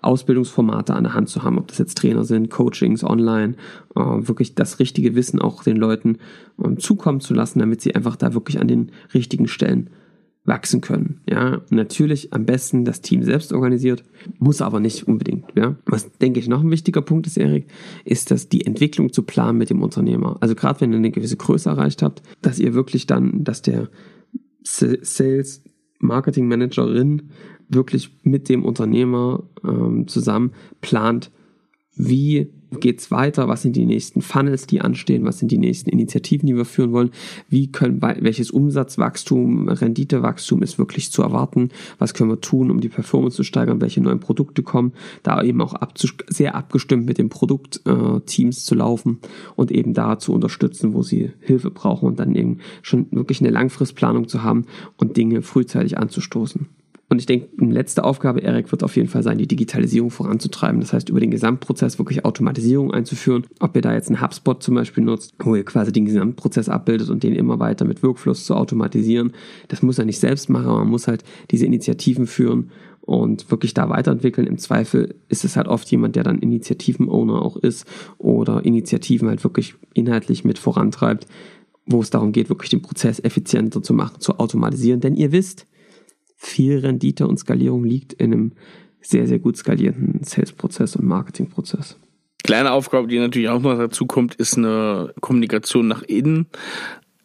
Ausbildungsformate 0.01 0.93
an 0.93 1.03
der 1.03 1.13
Hand 1.13 1.29
zu 1.29 1.43
haben, 1.43 1.57
ob 1.57 1.67
das 1.67 1.77
jetzt 1.77 1.97
Trainer 1.97 2.23
sind, 2.23 2.49
Coachings 2.49 3.03
online, 3.03 3.55
äh, 3.95 3.99
wirklich 3.99 4.55
das 4.55 4.79
richtige 4.79 5.15
Wissen 5.15 5.41
auch 5.41 5.63
den 5.63 5.77
Leuten 5.77 6.17
äh, 6.63 6.75
zukommen 6.75 7.19
zu 7.19 7.33
lassen, 7.33 7.59
damit 7.59 7.81
sie 7.81 7.95
einfach 7.95 8.15
da 8.15 8.33
wirklich 8.33 8.59
an 8.59 8.67
den 8.67 8.91
richtigen 9.13 9.47
Stellen 9.47 9.89
wachsen 10.45 10.81
können. 10.81 11.21
Ja, 11.29 11.61
natürlich 11.69 12.33
am 12.33 12.45
besten 12.45 12.85
das 12.85 13.01
Team 13.01 13.23
selbst 13.23 13.53
organisiert, 13.53 14.03
muss 14.39 14.61
aber 14.61 14.79
nicht 14.79 15.07
unbedingt. 15.07 15.45
Ja, 15.55 15.75
was 15.85 16.11
denke 16.17 16.39
ich 16.39 16.47
noch 16.47 16.61
ein 16.61 16.71
wichtiger 16.71 17.01
Punkt 17.01 17.27
ist, 17.27 17.37
Erik, 17.37 17.67
ist, 18.05 18.31
dass 18.31 18.49
die 18.49 18.65
Entwicklung 18.65 19.13
zu 19.13 19.23
planen 19.23 19.57
mit 19.57 19.69
dem 19.69 19.81
Unternehmer. 19.81 20.37
Also 20.39 20.55
gerade 20.55 20.81
wenn 20.81 20.91
ihr 20.91 20.97
eine 20.97 21.11
gewisse 21.11 21.37
Größe 21.37 21.69
erreicht 21.69 22.01
habt, 22.01 22.21
dass 22.41 22.59
ihr 22.59 22.73
wirklich 22.73 23.05
dann, 23.05 23.43
dass 23.43 23.61
der 23.61 23.89
Sales 24.63 25.63
Marketing 25.99 26.47
Managerin 26.47 27.29
wirklich 27.67 28.17
mit 28.23 28.49
dem 28.49 28.65
Unternehmer 28.65 29.43
ähm, 29.63 30.07
zusammen 30.07 30.53
plant, 30.81 31.31
wie 31.95 32.51
geht's 32.71 33.11
weiter, 33.11 33.47
was 33.47 33.61
sind 33.61 33.75
die 33.75 33.85
nächsten 33.85 34.21
Funnels, 34.21 34.67
die 34.67 34.81
anstehen, 34.81 35.25
was 35.25 35.39
sind 35.39 35.51
die 35.51 35.57
nächsten 35.57 35.89
Initiativen, 35.89 36.47
die 36.47 36.55
wir 36.55 36.65
führen 36.65 36.91
wollen, 36.91 37.11
wie 37.49 37.71
können, 37.71 38.01
welches 38.01 38.51
Umsatzwachstum, 38.51 39.69
Renditewachstum 39.69 40.61
ist 40.61 40.77
wirklich 40.77 41.11
zu 41.11 41.21
erwarten, 41.21 41.69
was 41.97 42.13
können 42.13 42.29
wir 42.29 42.41
tun, 42.41 42.69
um 42.71 42.79
die 42.79 42.89
Performance 42.89 43.37
zu 43.37 43.43
steigern, 43.43 43.81
welche 43.81 44.01
neuen 44.01 44.19
Produkte 44.19 44.63
kommen, 44.63 44.93
da 45.23 45.41
eben 45.41 45.61
auch 45.61 45.75
sehr 46.27 46.55
abgestimmt 46.55 47.05
mit 47.05 47.17
den 47.17 47.29
Produktteams 47.29 48.57
äh, 48.57 48.65
zu 48.65 48.75
laufen 48.75 49.19
und 49.55 49.71
eben 49.71 49.93
da 49.93 50.19
zu 50.19 50.33
unterstützen, 50.33 50.93
wo 50.93 51.01
sie 51.01 51.31
Hilfe 51.39 51.71
brauchen 51.71 52.07
und 52.07 52.19
dann 52.19 52.35
eben 52.35 52.59
schon 52.81 53.07
wirklich 53.11 53.41
eine 53.41 53.49
Langfristplanung 53.49 54.27
zu 54.27 54.43
haben 54.43 54.65
und 54.97 55.17
Dinge 55.17 55.41
frühzeitig 55.41 55.97
anzustoßen. 55.97 56.67
Und 57.09 57.17
ich 57.17 57.25
denke, 57.25 57.49
eine 57.59 57.73
letzte 57.73 58.03
Aufgabe, 58.03 58.41
Erik, 58.41 58.71
wird 58.71 58.83
auf 58.83 58.95
jeden 58.95 59.09
Fall 59.09 59.23
sein, 59.23 59.39
die 59.39 59.47
Digitalisierung 59.47 60.11
voranzutreiben. 60.11 60.79
Das 60.79 60.93
heißt, 60.93 61.09
über 61.09 61.19
den 61.19 61.31
Gesamtprozess 61.31 61.97
wirklich 61.97 62.23
Automatisierung 62.23 62.93
einzuführen. 62.93 63.47
Ob 63.59 63.75
ihr 63.75 63.81
da 63.81 63.93
jetzt 63.93 64.09
einen 64.09 64.21
HubSpot 64.21 64.61
zum 64.61 64.75
Beispiel 64.75 65.03
nutzt, 65.03 65.33
wo 65.39 65.55
ihr 65.55 65.65
quasi 65.65 65.91
den 65.91 66.05
Gesamtprozess 66.05 66.69
abbildet 66.69 67.09
und 67.09 67.23
den 67.23 67.33
immer 67.33 67.57
weiter 67.57 67.83
mit 67.85 68.03
Workflows 68.03 68.45
zu 68.45 68.55
automatisieren. 68.55 69.33
Das 69.69 69.81
muss 69.81 69.97
er 69.97 70.05
nicht 70.05 70.19
selbst 70.19 70.49
machen, 70.49 70.67
aber 70.67 70.79
man 70.79 70.89
muss 70.89 71.07
halt 71.07 71.23
diese 71.49 71.65
Initiativen 71.65 72.27
führen 72.27 72.69
und 73.01 73.49
wirklich 73.49 73.73
da 73.73 73.89
weiterentwickeln. 73.89 74.45
Im 74.45 74.59
Zweifel 74.59 75.15
ist 75.29 75.43
es 75.43 75.57
halt 75.57 75.67
oft 75.67 75.89
jemand, 75.89 76.15
der 76.15 76.23
dann 76.23 76.37
Initiativen-Owner 76.37 77.41
auch 77.41 77.57
ist 77.57 77.87
oder 78.19 78.63
Initiativen 78.63 79.29
halt 79.29 79.43
wirklich 79.43 79.73
inhaltlich 79.95 80.45
mit 80.45 80.59
vorantreibt, 80.59 81.25
wo 81.87 82.01
es 82.01 82.11
darum 82.11 82.33
geht, 82.33 82.49
wirklich 82.49 82.69
den 82.69 82.83
Prozess 82.83 83.19
effizienter 83.19 83.81
zu 83.81 83.95
machen, 83.95 84.19
zu 84.19 84.37
automatisieren. 84.37 84.99
Denn 84.99 85.15
ihr 85.15 85.31
wisst, 85.31 85.65
viel 86.41 86.79
Rendite 86.79 87.27
und 87.27 87.37
Skalierung 87.37 87.83
liegt 87.83 88.13
in 88.13 88.33
einem 88.33 88.51
sehr, 89.01 89.27
sehr 89.27 89.39
gut 89.39 89.57
skalierenden 89.57 90.23
Sales-Prozess 90.23 90.95
und 90.95 91.05
Marketing-Prozess. 91.05 91.99
Kleine 92.43 92.71
Aufgabe, 92.71 93.07
die 93.07 93.19
natürlich 93.19 93.49
auch 93.49 93.61
noch 93.61 93.77
dazu 93.77 94.05
kommt, 94.05 94.35
ist 94.35 94.57
eine 94.57 95.13
Kommunikation 95.19 95.87
nach 95.89 96.01
innen. 96.03 96.47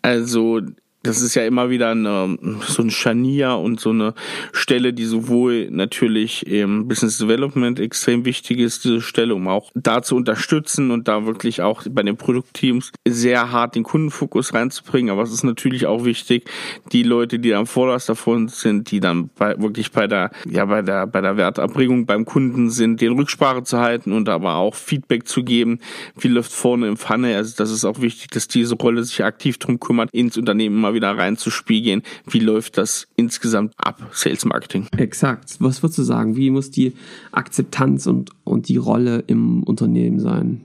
Also 0.03 0.61
das 1.05 1.21
ist 1.21 1.35
ja 1.35 1.45
immer 1.45 1.71
wieder 1.71 1.91
eine, 1.91 2.37
so 2.67 2.83
ein 2.83 2.91
Scharnier 2.91 3.57
und 3.57 3.79
so 3.79 3.91
eine 3.91 4.15
Stelle, 4.53 4.95
die 4.95 5.05
sowohl 5.05 5.71
natürlich 5.71 6.47
im 6.47 6.89
Business 6.89 7.19
Development 7.19 7.79
extrem 7.79 8.25
wichtig 8.25 8.59
ist, 8.59 8.85
diese 8.85 9.03
Stelle, 9.03 9.35
um 9.35 9.47
auch 9.47 9.71
da 9.75 10.03
zu 10.03 10.17
unterstützen 10.17 10.91
und 10.91 11.07
da 11.07 11.27
wirklich 11.27 11.61
auch 11.61 11.83
bei 11.91 12.03
den 12.03 12.17
Produktteams 12.17 12.91
sehr 13.07 13.53
hart 13.53 13.75
den 13.75 13.83
Kundenfokus 13.83 14.55
reinzubringen. 14.55 15.11
Aber 15.11 15.23
es 15.23 15.33
ist 15.33 15.45
natürlich 15.45 15.87
auch 15.87 16.07
wichtig, 16.07 16.49
die 16.91 17.03
Leute, 17.03 17.39
die 17.39 17.55
am 17.55 17.67
vorderst 17.67 18.09
davon 18.09 18.49
sind, 18.49 18.91
die 18.91 19.01
dann 19.01 19.29
bei, 19.37 19.61
wirklich 19.61 19.93
bei 19.93 20.07
der, 20.07 20.31
ja, 20.49 20.65
bei 20.65 20.81
der, 20.81 21.07
bei 21.07 21.21
der 21.21 21.37
Wertabbringung 21.37 22.07
beim 22.07 22.25
Kunden 22.25 22.71
sind, 22.71 23.03
den 23.03 23.13
Rücksprache 23.13 23.63
zu 23.63 23.79
halten 23.79 24.13
und 24.13 24.31
aber 24.31 24.55
auch 24.55 24.75
Feedback 24.75 25.29
zu 25.29 25.45
geben, 25.45 25.81
wie 26.19 26.29
läuft 26.29 26.53
vorne 26.53 26.89
im 26.89 26.97
Pfanne. 26.97 27.37
Also 27.37 27.55
das 27.59 27.71
ist 27.71 27.85
auch 27.85 28.01
wichtig, 28.01 28.31
dass 28.31 28.49
diese 28.49 28.75
Rolle 28.77 29.05
sich 29.05 29.23
aktiv 29.23 29.59
drum 29.59 29.79
kümmert, 29.79 30.09
ins 30.15 30.39
Unternehmen 30.39 30.79
immer 30.79 30.94
wieder 30.95 31.17
reinzuspiegeln, 31.17 32.03
wie 32.27 32.41
läuft 32.41 32.79
das 32.79 33.09
insgesamt 33.17 33.75
ab, 33.77 34.01
Sales 34.13 34.45
Marketing. 34.45 34.87
Exakt. 34.97 35.57
Was 35.59 35.83
würdest 35.83 35.99
du 35.99 36.03
sagen? 36.03 36.37
Wie 36.37 36.51
muss 36.51 36.71
die 36.71 36.95
Akzeptanz 37.33 38.07
und, 38.07 38.31
und 38.45 38.69
die 38.69 38.77
Rolle 38.77 39.25
im 39.27 39.63
Unternehmen 39.63 40.21
sein? 40.21 40.63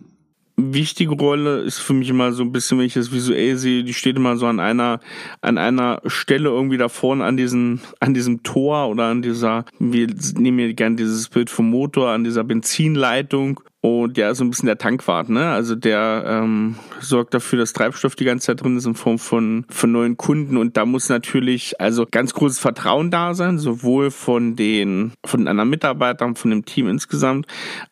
wichtige 0.59 1.15
Rolle 1.15 1.61
ist 1.61 1.79
für 1.79 1.93
mich 1.93 2.09
immer 2.09 2.31
so 2.31 2.43
ein 2.43 2.51
bisschen, 2.51 2.77
wenn 2.77 2.85
ich 2.85 2.93
das 2.93 3.11
visuell 3.11 3.57
sehe, 3.57 3.83
die 3.83 3.93
steht 3.93 4.17
immer 4.17 4.37
so 4.37 4.45
an 4.45 4.59
einer, 4.59 4.99
an 5.41 5.57
einer 5.57 6.01
Stelle 6.05 6.49
irgendwie 6.49 6.77
da 6.77 6.89
vorne 6.89 7.23
an 7.23 7.37
diesem, 7.37 7.79
an 7.99 8.13
diesem 8.13 8.43
Tor 8.43 8.89
oder 8.89 9.05
an 9.05 9.21
dieser, 9.21 9.65
wir 9.79 10.07
nehmen 10.35 10.59
ja 10.59 10.71
gerne 10.73 10.95
dieses 10.95 11.29
Bild 11.29 11.49
vom 11.49 11.69
Motor, 11.69 12.09
an 12.09 12.23
dieser 12.23 12.43
Benzinleitung 12.43 13.61
und 13.81 14.17
ist 14.17 14.37
so 14.37 14.43
ein 14.43 14.49
bisschen 14.49 14.67
der 14.67 14.77
Tankwart, 14.77 15.29
ne? 15.29 15.51
Also 15.51 15.75
der 15.75 16.23
ähm, 16.25 16.75
sorgt 16.99 17.33
dafür, 17.33 17.59
dass 17.59 17.73
Treibstoff 17.73 18.15
die 18.15 18.25
ganze 18.25 18.47
Zeit 18.47 18.61
drin 18.61 18.77
ist 18.77 18.85
in 18.85 18.95
Form 18.95 19.19
von, 19.19 19.65
von 19.69 19.91
neuen 19.91 20.17
Kunden. 20.17 20.57
Und 20.57 20.75
da 20.75 20.85
muss 20.85 21.07
natürlich 21.07 21.79
also 21.79 22.05
ganz 22.09 22.33
großes 22.33 22.59
Vertrauen 22.59 23.09
da 23.09 23.33
sein, 23.33 23.57
sowohl 23.57 24.11
von 24.11 24.55
den 24.55 25.13
von 25.25 25.47
anderen 25.47 25.69
Mitarbeitern, 25.69 26.35
von 26.35 26.51
dem 26.51 26.65
Team 26.65 26.89
insgesamt, 26.89 27.45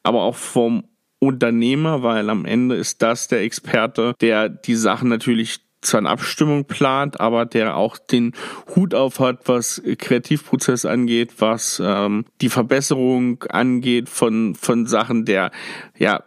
aber 0.03 0.23
auch 0.23 0.35
vom 0.35 0.83
Unternehmer, 1.19 2.03
weil 2.03 2.29
am 2.29 2.45
Ende 2.45 2.75
ist 2.75 3.01
das 3.01 3.27
der 3.27 3.41
Experte, 3.41 4.13
der 4.21 4.49
die 4.49 4.75
Sachen 4.75 5.09
natürlich 5.09 5.61
zwar 5.81 5.99
eine 5.99 6.09
Abstimmung 6.09 6.65
plant, 6.65 7.19
aber 7.19 7.45
der 7.45 7.77
auch 7.77 7.97
den 7.97 8.33
Hut 8.75 8.93
auf 8.93 9.19
hat, 9.19 9.41
was 9.45 9.81
Kreativprozess 9.97 10.85
angeht, 10.85 11.35
was 11.39 11.81
ähm, 11.83 12.25
die 12.41 12.49
Verbesserung 12.49 13.43
angeht 13.49 14.09
von, 14.09 14.55
von 14.55 14.85
Sachen, 14.85 15.25
der 15.25 15.51
ja 15.97 16.23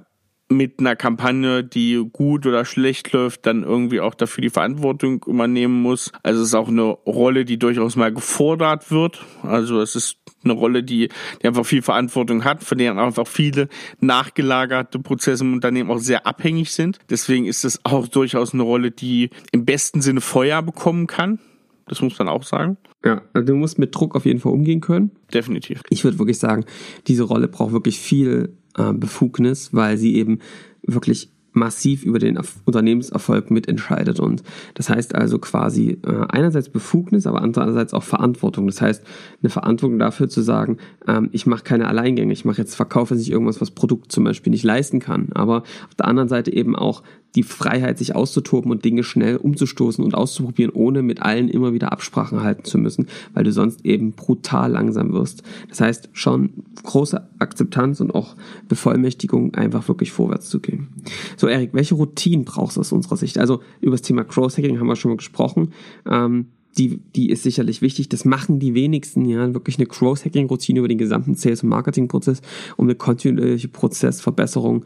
mit 0.50 0.80
einer 0.80 0.97
Kampagne, 0.97 1.62
die 1.62 2.04
gut 2.12 2.45
oder 2.45 2.64
schlecht 2.64 3.12
läuft, 3.12 3.47
dann 3.47 3.62
irgendwie 3.62 4.00
auch 4.00 4.14
dafür 4.14 4.42
die 4.42 4.50
Verantwortung 4.50 5.25
übernehmen 5.26 5.80
muss. 5.80 6.11
Also 6.25 6.42
es 6.42 6.49
ist 6.49 6.54
auch 6.54 6.69
eine 6.69 6.83
Rolle, 6.83 7.45
die 7.45 7.59
durchaus 7.59 7.95
mal 7.95 8.12
gefordert 8.12 8.90
wird. 8.90 9.25
Also 9.42 9.80
es 9.80 9.95
ist 9.95 10.19
eine 10.42 10.52
Rolle, 10.54 10.83
die, 10.83 11.09
die 11.40 11.47
einfach 11.47 11.64
viel 11.64 11.83
Verantwortung 11.83 12.45
hat, 12.45 12.64
von 12.64 12.78
der 12.78 12.97
einfach 12.97 13.28
viele 13.28 13.69
nachgelagerte 14.00 14.99
Prozesse 14.99 15.45
im 15.45 15.52
Unternehmen 15.52 15.90
auch 15.90 15.99
sehr 15.99 16.26
abhängig 16.26 16.73
sind. 16.73 16.99
Deswegen 17.09 17.47
ist 17.47 17.64
es 17.64 17.85
auch 17.85 18.09
durchaus 18.09 18.52
eine 18.52 18.64
Rolle, 18.64 18.90
die 18.90 19.30
im 19.52 19.64
besten 19.64 20.02
Sinne 20.02 20.21
Feuer 20.21 20.62
bekommen 20.62 21.07
kann. 21.07 21.38
Das 21.87 22.02
muss 22.02 22.19
man 22.19 22.28
auch 22.28 22.42
sagen. 22.42 22.76
Ja, 23.04 23.23
also 23.33 23.47
du 23.47 23.54
musst 23.54 23.78
mit 23.78 23.95
Druck 23.95 24.14
auf 24.14 24.26
jeden 24.26 24.40
Fall 24.40 24.52
umgehen 24.52 24.80
können. 24.80 25.12
Definitiv. 25.33 25.83
Ich 25.90 26.04
würde 26.04 26.19
wirklich 26.19 26.38
sagen, 26.38 26.64
diese 27.07 27.25
Rolle 27.25 27.49
braucht 27.49 27.73
wirklich 27.73 27.99
viel 27.99 28.57
äh, 28.77 28.93
Befugnis, 28.93 29.73
weil 29.73 29.97
sie 29.97 30.17
eben 30.17 30.41
wirklich 30.83 31.31
massiv 31.53 32.05
über 32.05 32.19
den 32.19 32.39
Unternehmenserfolg 32.65 33.50
mitentscheidet. 33.50 34.21
Und 34.21 34.43
das 34.75 34.89
heißt 34.89 35.15
also 35.15 35.39
quasi 35.39 35.99
äh, 36.07 36.27
einerseits 36.29 36.69
Befugnis, 36.69 37.27
aber 37.27 37.43
andererseits 37.43 37.93
auch 37.93 38.03
Verantwortung. 38.03 38.67
Das 38.67 38.81
heißt, 38.81 39.05
eine 39.43 39.50
Verantwortung 39.50 39.99
dafür 39.99 40.29
zu 40.29 40.43
sagen, 40.43 40.79
ähm, 41.07 41.29
ich 41.33 41.47
mache 41.47 41.65
keine 41.65 41.89
Alleingänge, 41.89 42.33
ich 42.33 42.45
mache 42.45 42.59
jetzt 42.59 42.75
verkaufe 42.75 43.15
nicht 43.15 43.31
irgendwas, 43.31 43.61
was 43.61 43.73
Produkt 43.73 44.12
zum 44.12 44.25
Beispiel 44.25 44.50
nicht 44.50 44.65
leisten 44.65 45.00
kann. 45.00 45.29
Aber 45.33 45.59
auf 45.89 45.95
der 45.99 46.07
anderen 46.07 46.29
Seite 46.29 46.53
eben 46.53 46.77
auch 46.77 47.03
die 47.34 47.42
Freiheit, 47.42 47.99
sich 47.99 48.16
auszutoben 48.16 48.70
und 48.70 48.84
Dinge 48.84 49.04
schnell 49.04 49.37
umzustoßen 49.37 50.02
und 50.04 50.14
auszuprobieren, 50.14 50.72
ohne 50.72 51.02
mit 51.02 51.22
allen 51.22 51.49
immer 51.49 51.72
wieder 51.72 51.92
Absprachen 51.92 52.42
halten 52.42 52.64
zu 52.64 52.78
müssen, 52.78 53.06
weil 53.34 53.44
du 53.44 53.52
sonst 53.52 53.84
eben 53.84 54.12
brutal 54.12 54.72
langsam 54.72 55.12
wirst. 55.12 55.42
Das 55.68 55.80
heißt, 55.80 56.10
schon 56.12 56.50
große 56.82 57.28
Akzeptanz 57.38 58.00
und 58.00 58.14
auch 58.14 58.37
Bevollmächtigung, 58.68 59.54
einfach 59.54 59.87
wirklich 59.88 60.12
vorwärts 60.12 60.49
zu 60.49 60.60
gehen. 60.60 60.88
So, 61.37 61.46
Erik, 61.46 61.70
welche 61.72 61.94
Routinen 61.94 62.44
brauchst 62.44 62.76
du 62.76 62.80
aus 62.80 62.92
unserer 62.92 63.16
Sicht? 63.16 63.38
Also, 63.38 63.60
über 63.80 63.92
das 63.92 64.02
Thema 64.02 64.25
Cross-Hacking 64.25 64.78
haben 64.80 64.87
wir 64.87 64.96
schon 64.96 65.12
mal 65.12 65.16
gesprochen. 65.16 65.72
Ähm, 66.10 66.46
die, 66.78 67.00
die 67.16 67.30
ist 67.30 67.42
sicherlich 67.42 67.82
wichtig. 67.82 68.08
Das 68.08 68.25
machen 68.25 68.58
die 68.58 68.75
wenigsten, 68.75 69.25
ja, 69.25 69.52
wirklich 69.54 69.78
eine 69.78 69.87
Cross-Hacking-Routine 69.87 70.78
über 70.78 70.88
den 70.88 70.99
gesamten 70.99 71.34
Sales- 71.34 71.62
und 71.62 71.68
Marketing-Prozess, 71.68 72.42
um 72.76 72.87
eine 72.87 72.94
kontinuierliche 72.94 73.68
Prozessverbesserung 73.68 74.84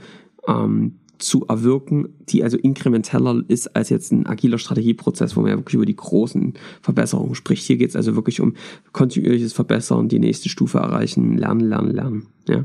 ähm, 0.48 0.96
zu 1.18 1.46
erwirken, 1.46 2.08
die 2.28 2.42
also 2.42 2.56
inkrementeller 2.56 3.42
ist 3.48 3.74
als 3.76 3.88
jetzt 3.90 4.12
ein 4.12 4.26
agiler 4.26 4.58
Strategieprozess, 4.58 5.36
wo 5.36 5.40
man 5.40 5.50
ja 5.50 5.56
wirklich 5.56 5.74
über 5.74 5.86
die 5.86 5.96
großen 5.96 6.54
Verbesserungen 6.82 7.34
spricht. 7.34 7.64
Hier 7.64 7.76
geht 7.76 7.90
es 7.90 7.96
also 7.96 8.14
wirklich 8.14 8.40
um 8.40 8.54
kontinuierliches 8.92 9.52
Verbessern, 9.52 10.08
die 10.08 10.18
nächste 10.18 10.48
Stufe 10.48 10.78
erreichen, 10.78 11.38
lernen, 11.38 11.68
lernen, 11.68 11.90
lernen. 11.90 12.26
Ja. 12.48 12.64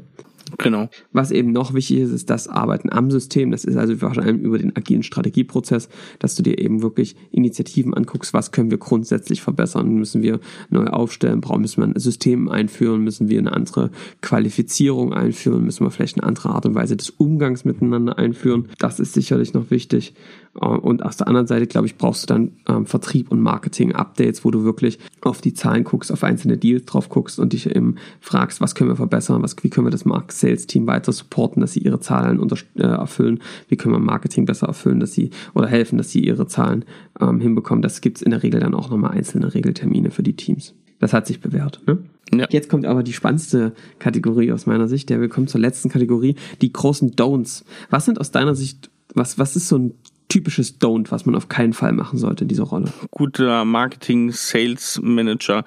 Genau. 0.57 0.89
Was 1.11 1.31
eben 1.31 1.51
noch 1.51 1.73
wichtig 1.73 1.99
ist, 1.99 2.11
ist 2.11 2.29
das 2.29 2.47
Arbeiten 2.47 2.91
am 2.91 3.11
System. 3.11 3.51
Das 3.51 3.65
ist 3.65 3.77
also 3.77 3.95
vor 3.95 4.17
allem 4.17 4.39
über 4.39 4.57
den 4.57 4.75
agilen 4.75 5.03
Strategieprozess, 5.03 5.89
dass 6.19 6.35
du 6.35 6.43
dir 6.43 6.57
eben 6.59 6.81
wirklich 6.81 7.15
Initiativen 7.31 7.93
anguckst, 7.93 8.33
was 8.33 8.51
können 8.51 8.71
wir 8.71 8.77
grundsätzlich 8.77 9.41
verbessern. 9.41 9.93
Müssen 9.95 10.21
wir 10.21 10.39
neu 10.69 10.85
aufstellen, 10.87 11.41
brauchen, 11.41 11.61
müssen 11.61 11.81
wir 11.81 11.87
ein 11.87 11.99
System 11.99 12.49
einführen, 12.49 13.03
müssen 13.03 13.29
wir 13.29 13.39
eine 13.39 13.53
andere 13.53 13.91
Qualifizierung 14.21 15.13
einführen, 15.13 15.63
müssen 15.63 15.85
wir 15.85 15.91
vielleicht 15.91 16.19
eine 16.19 16.27
andere 16.27 16.49
Art 16.49 16.65
und 16.65 16.75
Weise 16.75 16.97
des 16.97 17.09
Umgangs 17.09 17.65
miteinander 17.65 18.17
einführen. 18.17 18.69
Das 18.79 18.99
ist 18.99 19.13
sicherlich 19.13 19.53
noch 19.53 19.71
wichtig. 19.71 20.13
Äh, 20.59 20.65
und 20.65 21.03
auf 21.03 21.15
der 21.15 21.27
anderen 21.27 21.47
Seite, 21.47 21.67
glaube 21.67 21.87
ich, 21.87 21.97
brauchst 21.97 22.23
du 22.23 22.27
dann 22.27 22.51
ähm, 22.67 22.85
Vertrieb 22.85 23.31
und 23.31 23.41
Marketing-Updates, 23.41 24.45
wo 24.45 24.51
du 24.51 24.63
wirklich 24.63 24.99
auf 25.21 25.41
die 25.41 25.53
Zahlen 25.53 25.83
guckst, 25.83 26.11
auf 26.11 26.23
einzelne 26.23 26.57
Deals 26.57 26.85
drauf 26.85 27.09
guckst 27.09 27.39
und 27.39 27.53
dich 27.53 27.73
eben 27.73 27.95
fragst, 28.19 28.61
was 28.61 28.75
können 28.75 28.89
wir 28.89 28.95
verbessern, 28.95 29.41
was, 29.41 29.55
wie 29.61 29.69
können 29.69 29.87
wir 29.87 29.91
das 29.91 30.05
Markt-Sales-Team 30.39 30.87
weiter 30.87 31.11
supporten, 31.11 31.61
dass 31.61 31.73
sie 31.73 31.79
ihre 31.79 31.99
Zahlen 31.99 32.41
äh, 32.75 32.81
erfüllen, 32.81 33.39
wie 33.67 33.75
können 33.75 33.93
wir 33.93 33.99
Marketing 33.99 34.45
besser 34.45 34.67
erfüllen, 34.67 34.99
dass 34.99 35.13
sie 35.13 35.31
oder 35.53 35.67
helfen, 35.67 35.97
dass 35.97 36.11
sie 36.11 36.23
ihre 36.23 36.47
Zahlen 36.47 36.85
ähm, 37.19 37.39
hinbekommen. 37.39 37.81
Das 37.81 38.01
gibt 38.01 38.17
es 38.17 38.21
in 38.21 38.31
der 38.31 38.43
Regel 38.43 38.59
dann 38.59 38.73
auch 38.73 38.89
nochmal 38.89 39.11
einzelne 39.11 39.53
Regeltermine 39.53 40.11
für 40.11 40.23
die 40.23 40.35
Teams. 40.35 40.73
Das 40.99 41.13
hat 41.13 41.27
sich 41.27 41.39
bewährt. 41.39 41.81
Ne? 41.87 41.99
Ja. 42.33 42.47
Jetzt 42.49 42.69
kommt 42.69 42.85
aber 42.85 43.03
die 43.03 43.13
spannendste 43.13 43.73
Kategorie 43.99 44.51
aus 44.51 44.65
meiner 44.65 44.87
Sicht. 44.87 45.09
Der 45.09 45.21
wir 45.21 45.29
kommen 45.29 45.47
zur 45.47 45.61
letzten 45.61 45.89
Kategorie, 45.89 46.35
die 46.61 46.73
großen 46.73 47.11
Don'ts. 47.11 47.63
Was 47.89 48.05
sind 48.05 48.19
aus 48.19 48.31
deiner 48.31 48.55
Sicht, 48.55 48.89
was, 49.13 49.39
was 49.39 49.55
ist 49.55 49.69
so 49.69 49.77
ein 49.77 49.93
typisches 50.29 50.79
Don't, 50.79 51.11
was 51.11 51.25
man 51.25 51.35
auf 51.35 51.49
keinen 51.49 51.73
Fall 51.73 51.91
machen 51.91 52.17
sollte 52.17 52.45
in 52.45 52.47
dieser 52.47 52.63
Rolle? 52.63 52.93
Guter 53.11 53.65
Marketing-Sales-Manager 53.65 55.65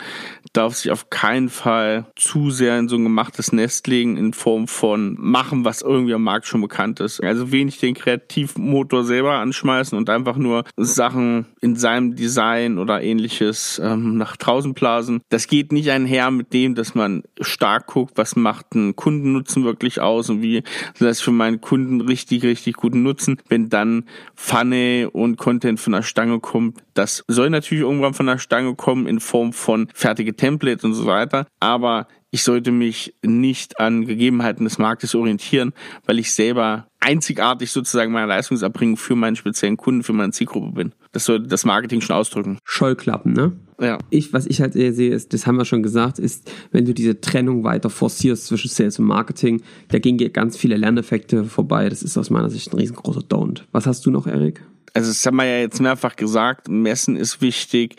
darf 0.52 0.76
sich 0.76 0.90
auf 0.90 1.10
keinen 1.10 1.48
Fall 1.48 2.06
zu 2.16 2.50
sehr 2.50 2.78
in 2.78 2.88
so 2.88 2.96
ein 2.96 3.04
gemachtes 3.04 3.52
Nest 3.52 3.86
legen 3.88 4.16
in 4.16 4.32
Form 4.32 4.68
von 4.68 5.16
machen, 5.18 5.64
was 5.64 5.82
irgendwie 5.82 6.14
am 6.14 6.22
Markt 6.22 6.46
schon 6.46 6.60
bekannt 6.60 7.00
ist. 7.00 7.22
Also 7.22 7.52
wenig 7.52 7.78
den 7.78 7.94
Kreativmotor 7.94 9.04
selber 9.04 9.38
anschmeißen 9.38 9.98
und 9.98 10.08
einfach 10.10 10.36
nur 10.36 10.64
Sachen 10.76 11.46
in 11.60 11.76
seinem 11.76 12.14
Design 12.14 12.78
oder 12.78 13.02
ähnliches 13.02 13.80
ähm, 13.82 14.16
nach 14.16 14.36
draußen 14.36 14.74
blasen. 14.74 15.22
Das 15.28 15.48
geht 15.48 15.72
nicht 15.72 15.90
einher 15.90 16.30
mit 16.30 16.52
dem, 16.52 16.74
dass 16.74 16.94
man 16.94 17.24
stark 17.40 17.88
guckt, 17.88 18.12
was 18.16 18.36
macht 18.36 18.74
ein 18.74 18.94
Kundennutzen 18.94 19.64
wirklich 19.64 20.00
aus 20.00 20.30
und 20.30 20.42
wie 20.42 20.62
das 20.98 21.20
für 21.20 21.32
meinen 21.32 21.60
Kunden 21.60 22.00
richtig, 22.00 22.44
richtig 22.44 22.76
guten 22.76 23.02
Nutzen, 23.02 23.38
wenn 23.48 23.68
dann 23.68 24.04
Funny 24.52 25.08
und 25.10 25.38
Content 25.38 25.80
von 25.80 25.94
der 25.94 26.02
Stange 26.02 26.38
kommt. 26.38 26.84
Das 26.92 27.24
soll 27.26 27.48
natürlich 27.48 27.84
irgendwann 27.84 28.12
von 28.12 28.26
der 28.26 28.36
Stange 28.36 28.74
kommen 28.74 29.06
in 29.06 29.18
Form 29.18 29.54
von 29.54 29.88
fertige 29.94 30.36
Templates 30.36 30.84
und 30.84 30.92
so 30.92 31.06
weiter. 31.06 31.46
Aber 31.58 32.06
ich 32.34 32.44
sollte 32.44 32.72
mich 32.72 33.14
nicht 33.22 33.78
an 33.78 34.06
Gegebenheiten 34.06 34.64
des 34.64 34.78
Marktes 34.78 35.14
orientieren, 35.14 35.74
weil 36.06 36.18
ich 36.18 36.32
selber 36.32 36.88
einzigartig 36.98 37.70
sozusagen 37.70 38.10
meine 38.10 38.26
Leistungserbringung 38.26 38.96
für 38.96 39.14
meinen 39.14 39.36
speziellen 39.36 39.76
Kunden, 39.76 40.02
für 40.02 40.14
meine 40.14 40.32
Zielgruppe 40.32 40.72
bin. 40.72 40.92
Das 41.12 41.26
sollte 41.26 41.48
das 41.48 41.66
Marketing 41.66 42.00
schon 42.00 42.16
ausdrücken. 42.16 42.58
Scheuklappen, 42.64 43.34
ne? 43.34 43.52
Ja. 43.78 43.98
Ich, 44.08 44.32
was 44.32 44.46
ich 44.46 44.62
halt 44.62 44.76
eher 44.76 44.94
sehe, 44.94 45.12
ist, 45.12 45.34
das 45.34 45.46
haben 45.46 45.56
wir 45.56 45.66
schon 45.66 45.82
gesagt, 45.82 46.18
ist, 46.18 46.50
wenn 46.70 46.86
du 46.86 46.94
diese 46.94 47.20
Trennung 47.20 47.64
weiter 47.64 47.90
forcierst 47.90 48.46
zwischen 48.46 48.70
Sales 48.70 48.98
und 48.98 49.04
Marketing, 49.04 49.60
da 49.88 49.98
gehen 49.98 50.16
ganz 50.32 50.56
viele 50.56 50.76
Lerneffekte 50.76 51.44
vorbei. 51.44 51.90
Das 51.90 52.02
ist 52.02 52.16
aus 52.16 52.30
meiner 52.30 52.48
Sicht 52.48 52.72
ein 52.72 52.78
riesengroßer 52.78 53.20
Don't. 53.20 53.64
Was 53.72 53.86
hast 53.86 54.06
du 54.06 54.10
noch, 54.10 54.26
Erik? 54.26 54.62
Also 54.94 55.10
das 55.10 55.24
haben 55.24 55.36
wir 55.36 55.44
ja 55.44 55.58
jetzt 55.58 55.80
mehrfach 55.80 56.16
gesagt, 56.16 56.68
Messen 56.68 57.16
ist 57.16 57.40
wichtig, 57.40 57.96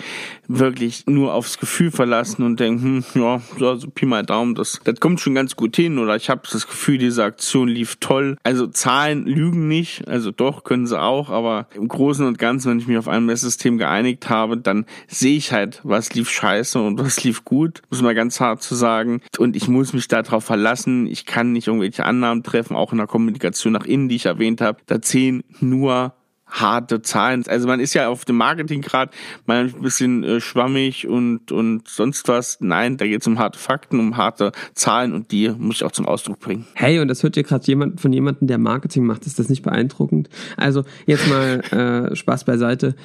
wirklich 0.47 1.05
nur 1.07 1.33
aufs 1.33 1.57
Gefühl 1.57 1.91
verlassen 1.91 2.43
und 2.43 2.59
denken, 2.59 3.03
hm, 3.13 3.21
ja, 3.21 3.41
so 3.77 3.89
Pi 3.89 4.05
mal 4.05 4.23
Daumen, 4.23 4.55
das, 4.55 4.79
das 4.83 4.99
kommt 4.99 5.19
schon 5.19 5.35
ganz 5.35 5.55
gut 5.55 5.75
hin 5.75 5.97
oder 5.97 6.15
ich 6.15 6.29
habe 6.29 6.41
das 6.51 6.67
Gefühl, 6.67 6.97
diese 6.97 7.23
Aktion 7.23 7.67
lief 7.67 7.97
toll. 7.99 8.37
Also 8.43 8.67
Zahlen 8.67 9.25
lügen 9.25 9.67
nicht, 9.67 10.07
also 10.07 10.31
doch 10.31 10.63
können 10.63 10.87
sie 10.87 11.01
auch, 11.01 11.29
aber 11.29 11.67
im 11.73 11.87
Großen 11.87 12.25
und 12.25 12.37
Ganzen, 12.37 12.71
wenn 12.71 12.79
ich 12.79 12.87
mich 12.87 12.97
auf 12.97 13.07
ein 13.07 13.25
Messsystem 13.25 13.77
geeinigt 13.77 14.29
habe, 14.29 14.57
dann 14.57 14.85
sehe 15.07 15.37
ich 15.37 15.51
halt, 15.51 15.81
was 15.83 16.13
lief 16.13 16.29
scheiße 16.29 16.79
und 16.79 16.99
was 16.99 17.23
lief 17.23 17.43
gut, 17.43 17.81
muss 17.89 18.01
man 18.01 18.15
ganz 18.15 18.39
hart 18.39 18.61
zu 18.61 18.75
sagen. 18.75 19.21
Und 19.37 19.55
ich 19.55 19.67
muss 19.67 19.93
mich 19.93 20.07
darauf 20.07 20.43
verlassen, 20.43 21.07
ich 21.07 21.25
kann 21.25 21.51
nicht 21.51 21.67
irgendwelche 21.67 22.05
Annahmen 22.05 22.43
treffen, 22.43 22.75
auch 22.75 22.91
in 22.91 22.97
der 22.97 23.07
Kommunikation 23.07 23.73
nach 23.73 23.85
innen, 23.85 24.09
die 24.09 24.15
ich 24.15 24.25
erwähnt 24.25 24.61
habe. 24.61 24.79
Da 24.85 25.01
zählen 25.01 25.43
nur 25.59 26.13
harte 26.47 27.01
Zahlen. 27.01 27.43
Also 27.47 27.67
man 27.67 27.79
ist 27.79 27.93
ja 27.93 28.09
auf 28.09 28.25
dem 28.25 28.37
Marketing 28.37 28.81
gerade 28.81 29.11
mal 29.45 29.65
ein 29.65 29.81
bisschen 29.81 30.23
äh, 30.23 30.41
schwammig 30.41 31.07
und, 31.07 31.51
und 31.51 31.87
sonst 31.87 32.27
was. 32.27 32.57
Nein, 32.61 32.97
da 32.97 33.05
geht 33.05 33.21
es 33.21 33.27
um 33.27 33.39
harte 33.39 33.57
Fakten, 33.57 33.99
um 33.99 34.17
harte 34.17 34.51
Zahlen 34.73 35.13
und 35.13 35.31
die 35.31 35.49
muss 35.49 35.77
ich 35.77 35.83
auch 35.83 35.91
zum 35.91 36.05
Ausdruck 36.05 36.39
bringen. 36.39 36.67
Hey, 36.75 36.99
und 36.99 37.07
das 37.07 37.23
hört 37.23 37.37
ihr 37.37 37.43
gerade 37.43 37.65
jemand 37.65 38.01
von 38.01 38.13
jemandem, 38.13 38.47
der 38.47 38.57
Marketing 38.59 39.05
macht. 39.05 39.25
Ist 39.25 39.39
das 39.39 39.49
nicht 39.49 39.63
beeindruckend? 39.63 40.29
Also 40.57 40.83
jetzt 41.05 41.27
mal 41.27 42.09
äh, 42.11 42.15
Spaß 42.15 42.43
beiseite 42.43 42.95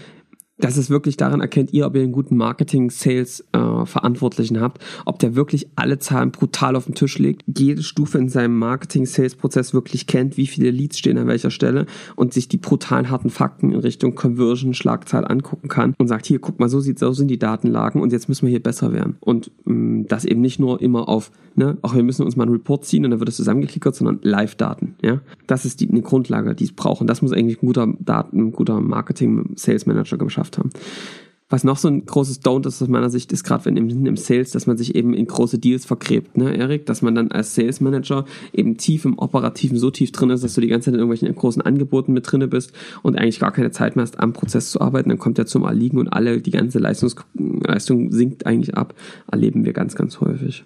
dass 0.58 0.76
es 0.76 0.90
wirklich 0.90 1.16
daran 1.16 1.40
erkennt 1.40 1.72
ihr, 1.72 1.86
ob 1.86 1.94
ihr 1.94 2.02
einen 2.02 2.10
guten 2.12 2.36
Marketing-Sales-Verantwortlichen 2.36 4.56
äh, 4.56 4.60
habt, 4.60 4.84
ob 5.04 5.20
der 5.20 5.36
wirklich 5.36 5.68
alle 5.76 5.98
Zahlen 5.98 6.32
brutal 6.32 6.76
auf 6.76 6.84
den 6.86 6.94
Tisch 6.94 7.18
legt, 7.18 7.44
jede 7.46 7.82
Stufe 7.82 8.16
in 8.18 8.28
seinem 8.28 8.58
Marketing-Sales-Prozess 8.58 9.72
wirklich 9.72 10.06
kennt, 10.06 10.36
wie 10.36 10.46
viele 10.46 10.70
Leads 10.70 10.98
stehen 10.98 11.16
an 11.18 11.28
welcher 11.28 11.50
Stelle 11.50 11.86
und 12.16 12.34
sich 12.34 12.48
die 12.48 12.58
brutalen 12.58 13.08
harten 13.10 13.30
Fakten 13.30 13.70
in 13.72 13.80
Richtung 13.80 14.16
Conversion, 14.16 14.74
Schlagzahl 14.74 15.24
angucken 15.26 15.68
kann 15.68 15.94
und 15.98 16.08
sagt, 16.08 16.26
hier, 16.26 16.40
guck 16.40 16.58
mal, 16.58 16.68
so 16.68 16.80
sieht 16.80 16.98
so 16.98 17.12
sind 17.12 17.28
die 17.28 17.38
Datenlagen 17.38 18.02
und 18.02 18.12
jetzt 18.12 18.28
müssen 18.28 18.46
wir 18.46 18.50
hier 18.50 18.62
besser 18.62 18.92
werden. 18.92 19.16
Und 19.20 19.52
mh, 19.64 19.74
mm, 19.74 20.06
das 20.08 20.24
eben 20.24 20.40
nicht 20.40 20.58
nur 20.58 20.82
immer 20.82 21.08
auf, 21.08 21.30
ne, 21.54 21.78
auch 21.82 21.94
wir 21.94 22.02
müssen 22.02 22.24
uns 22.24 22.34
mal 22.36 22.42
einen 22.44 22.52
Report 22.52 22.84
ziehen 22.84 23.04
und 23.04 23.12
dann 23.12 23.20
wird 23.20 23.28
es 23.28 23.36
zusammengeklickert, 23.36 23.94
sondern 23.94 24.18
Live-Daten. 24.22 24.96
Ja? 25.02 25.20
Das 25.46 25.64
ist 25.64 25.80
die, 25.80 25.88
eine 25.88 26.02
Grundlage, 26.02 26.54
die 26.54 26.64
es 26.64 26.72
braucht. 26.72 27.00
Und 27.00 27.06
das 27.06 27.22
muss 27.22 27.32
eigentlich 27.32 27.62
ein 27.62 27.66
guter 27.66 27.86
Daten, 28.00 28.48
ein 28.48 28.52
guter 28.52 28.80
Marketing-Sales-Manager 28.80 30.18
geschaffen 30.18 30.47
geschafft 30.48 30.58
haben. 30.58 30.70
Was 31.50 31.64
noch 31.64 31.78
so 31.78 31.88
ein 31.88 32.04
großes 32.04 32.42
Don't 32.42 32.66
ist 32.66 32.82
aus 32.82 32.88
meiner 32.88 33.08
Sicht, 33.08 33.32
ist 33.32 33.42
gerade 33.42 33.64
wenn 33.64 33.78
im, 33.78 34.04
im 34.04 34.16
Sales, 34.18 34.50
dass 34.50 34.66
man 34.66 34.76
sich 34.76 34.94
eben 34.94 35.14
in 35.14 35.26
große 35.26 35.58
Deals 35.58 35.86
vergräbt, 35.86 36.36
ne, 36.36 36.54
Erik? 36.54 36.84
Dass 36.84 37.00
man 37.00 37.14
dann 37.14 37.30
als 37.32 37.54
Sales 37.54 37.80
Manager 37.80 38.26
eben 38.52 38.76
tief 38.76 39.06
im 39.06 39.18
Operativen 39.18 39.78
so 39.78 39.90
tief 39.90 40.12
drin 40.12 40.28
ist, 40.28 40.44
dass 40.44 40.54
du 40.54 40.60
die 40.60 40.68
ganze 40.68 40.86
Zeit 40.86 40.94
in 40.94 41.00
irgendwelchen 41.00 41.34
großen 41.34 41.62
Angeboten 41.62 42.12
mit 42.12 42.30
drinne 42.30 42.48
bist 42.48 42.72
und 43.02 43.16
eigentlich 43.16 43.40
gar 43.40 43.52
keine 43.52 43.70
Zeit 43.70 43.96
mehr 43.96 44.02
hast, 44.02 44.20
am 44.20 44.34
Prozess 44.34 44.70
zu 44.70 44.82
arbeiten. 44.82 45.08
Dann 45.08 45.18
kommt 45.18 45.38
er 45.38 45.46
zum 45.46 45.64
Erliegen 45.64 45.96
und 45.96 46.08
alle, 46.08 46.42
die 46.42 46.50
ganze 46.50 46.80
Leistungs 46.80 47.16
Leistung 47.34 48.12
sinkt 48.12 48.44
eigentlich 48.44 48.76
ab. 48.76 48.92
Erleben 49.32 49.64
wir 49.64 49.72
ganz, 49.72 49.94
ganz 49.94 50.20
häufig. 50.20 50.64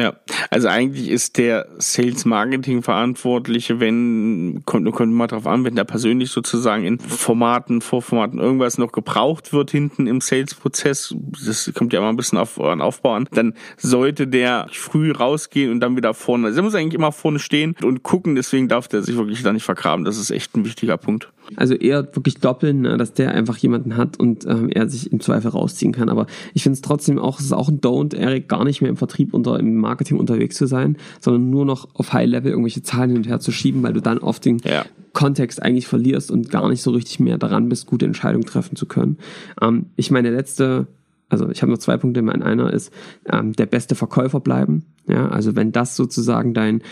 Ja, 0.00 0.14
also 0.50 0.68
eigentlich 0.68 1.10
ist 1.10 1.36
der 1.36 1.66
Sales 1.78 2.24
Marketing 2.24 2.82
Verantwortliche, 2.82 3.78
wenn, 3.78 4.62
kommt, 4.64 4.90
kommt 4.92 5.12
mal 5.12 5.26
drauf 5.26 5.46
an, 5.46 5.64
wenn 5.64 5.74
da 5.74 5.84
persönlich 5.84 6.30
sozusagen 6.30 6.84
in 6.84 6.98
Formaten, 6.98 7.82
Vorformaten 7.82 8.38
irgendwas 8.38 8.78
noch 8.78 8.92
gebraucht 8.92 9.52
wird 9.52 9.70
hinten 9.70 10.06
im 10.06 10.20
Sales 10.20 10.54
Prozess, 10.54 11.14
das 11.44 11.70
kommt 11.74 11.92
ja 11.92 11.98
immer 11.98 12.08
ein 12.08 12.16
bisschen 12.16 12.38
auf 12.38 12.58
euren 12.58 12.80
Aufbau 12.80 13.14
an, 13.14 13.28
dann 13.32 13.54
sollte 13.76 14.26
der 14.26 14.66
früh 14.72 15.12
rausgehen 15.12 15.70
und 15.70 15.80
dann 15.80 15.96
wieder 15.96 16.14
vorne, 16.14 16.46
also 16.46 16.60
er 16.60 16.64
muss 16.64 16.74
eigentlich 16.74 16.94
immer 16.94 17.12
vorne 17.12 17.38
stehen 17.38 17.76
und 17.82 18.02
gucken, 18.02 18.34
deswegen 18.34 18.68
darf 18.68 18.88
der 18.88 19.02
sich 19.02 19.16
wirklich 19.16 19.42
da 19.42 19.52
nicht 19.52 19.64
vergraben, 19.64 20.04
das 20.04 20.16
ist 20.16 20.30
echt 20.30 20.56
ein 20.56 20.64
wichtiger 20.64 20.96
Punkt. 20.96 21.30
Also 21.56 21.74
eher 21.74 22.14
wirklich 22.14 22.38
doppeln, 22.38 22.82
ne, 22.82 22.96
dass 22.96 23.12
der 23.12 23.32
einfach 23.32 23.56
jemanden 23.56 23.96
hat 23.96 24.18
und 24.18 24.46
ähm, 24.46 24.68
er 24.68 24.88
sich 24.88 25.12
im 25.12 25.20
Zweifel 25.20 25.50
rausziehen 25.50 25.92
kann. 25.92 26.08
Aber 26.08 26.26
ich 26.54 26.62
finde 26.62 26.74
es 26.74 26.82
trotzdem 26.82 27.18
auch, 27.18 27.38
es 27.38 27.46
ist 27.46 27.52
auch 27.52 27.68
ein 27.68 27.80
Don't, 27.80 28.16
Eric, 28.16 28.48
gar 28.48 28.64
nicht 28.64 28.80
mehr 28.80 28.90
im 28.90 28.96
Vertrieb 28.96 29.34
oder 29.34 29.58
im 29.58 29.76
Marketing 29.76 30.18
unterwegs 30.18 30.56
zu 30.56 30.66
sein, 30.66 30.96
sondern 31.20 31.50
nur 31.50 31.64
noch 31.64 31.88
auf 31.94 32.12
High 32.12 32.28
Level 32.28 32.50
irgendwelche 32.50 32.82
Zahlen 32.82 33.10
hin 33.10 33.18
und 33.18 33.28
her 33.28 33.40
zu 33.40 33.52
schieben, 33.52 33.82
weil 33.82 33.92
du 33.92 34.00
dann 34.00 34.18
oft 34.18 34.44
den 34.44 34.58
ja. 34.64 34.84
Kontext 35.12 35.62
eigentlich 35.62 35.86
verlierst 35.86 36.30
und 36.30 36.50
gar 36.50 36.68
nicht 36.68 36.82
so 36.82 36.90
richtig 36.90 37.20
mehr 37.20 37.38
daran 37.38 37.68
bist, 37.68 37.86
gute 37.86 38.06
Entscheidungen 38.06 38.46
treffen 38.46 38.76
zu 38.76 38.86
können. 38.86 39.18
Ähm, 39.60 39.86
ich 39.96 40.10
meine, 40.10 40.30
letzte 40.30 40.86
also 41.32 41.48
ich 41.48 41.62
habe 41.62 41.72
noch 41.72 41.78
zwei 41.78 41.96
Punkte. 41.96 42.20
Mein 42.20 42.42
einer 42.42 42.70
ist 42.74 42.92
ähm, 43.26 43.54
der 43.54 43.64
beste 43.64 43.94
Verkäufer 43.94 44.38
bleiben. 44.38 44.84
Ja, 45.08 45.28
also 45.28 45.56
wenn 45.56 45.72
das 45.72 45.96
sozusagen 45.96 46.52
dein 46.52 46.82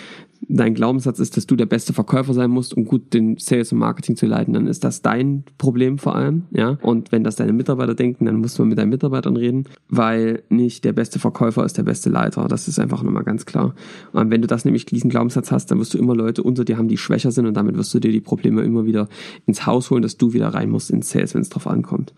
dein 0.48 0.74
Glaubenssatz 0.74 1.18
ist, 1.18 1.36
dass 1.36 1.46
du 1.46 1.56
der 1.56 1.66
beste 1.66 1.92
Verkäufer 1.92 2.34
sein 2.34 2.50
musst, 2.50 2.76
um 2.76 2.84
gut 2.84 3.12
den 3.12 3.36
Sales 3.38 3.72
und 3.72 3.78
Marketing 3.78 4.16
zu 4.16 4.26
leiten, 4.26 4.54
dann 4.54 4.66
ist 4.66 4.84
das 4.84 5.02
dein 5.02 5.44
Problem 5.58 5.98
vor 5.98 6.16
allem, 6.16 6.44
ja. 6.50 6.78
Und 6.82 7.12
wenn 7.12 7.24
das 7.24 7.36
deine 7.36 7.52
Mitarbeiter 7.52 7.94
denken, 7.94 8.24
dann 8.24 8.36
musst 8.36 8.58
du 8.58 8.64
mit 8.64 8.78
deinen 8.78 8.88
Mitarbeitern 8.90 9.36
reden, 9.36 9.64
weil 9.88 10.42
nicht 10.48 10.84
der 10.84 10.92
beste 10.92 11.18
Verkäufer 11.18 11.64
ist 11.64 11.78
der 11.78 11.82
beste 11.82 12.10
Leiter. 12.10 12.48
Das 12.48 12.68
ist 12.68 12.78
einfach 12.78 13.02
nochmal 13.02 13.24
ganz 13.24 13.46
klar. 13.46 13.74
Und 14.12 14.30
wenn 14.30 14.40
du 14.40 14.48
das 14.48 14.64
nämlich 14.64 14.86
diesen 14.86 15.10
Glaubenssatz 15.10 15.52
hast, 15.52 15.70
dann 15.70 15.78
wirst 15.78 15.94
du 15.94 15.98
immer 15.98 16.14
Leute 16.14 16.42
unter 16.42 16.64
dir 16.64 16.78
haben, 16.78 16.88
die 16.88 16.96
schwächer 16.96 17.30
sind 17.30 17.46
und 17.46 17.54
damit 17.54 17.76
wirst 17.76 17.92
du 17.94 18.00
dir 18.00 18.12
die 18.12 18.20
Probleme 18.20 18.62
immer 18.62 18.86
wieder 18.86 19.08
ins 19.46 19.66
Haus 19.66 19.90
holen, 19.90 20.02
dass 20.02 20.16
du 20.16 20.32
wieder 20.32 20.48
rein 20.48 20.70
musst 20.70 20.90
ins 20.90 21.10
Sales, 21.10 21.34
wenn 21.34 21.42
es 21.42 21.50
drauf 21.50 21.66
ankommt. 21.66 22.12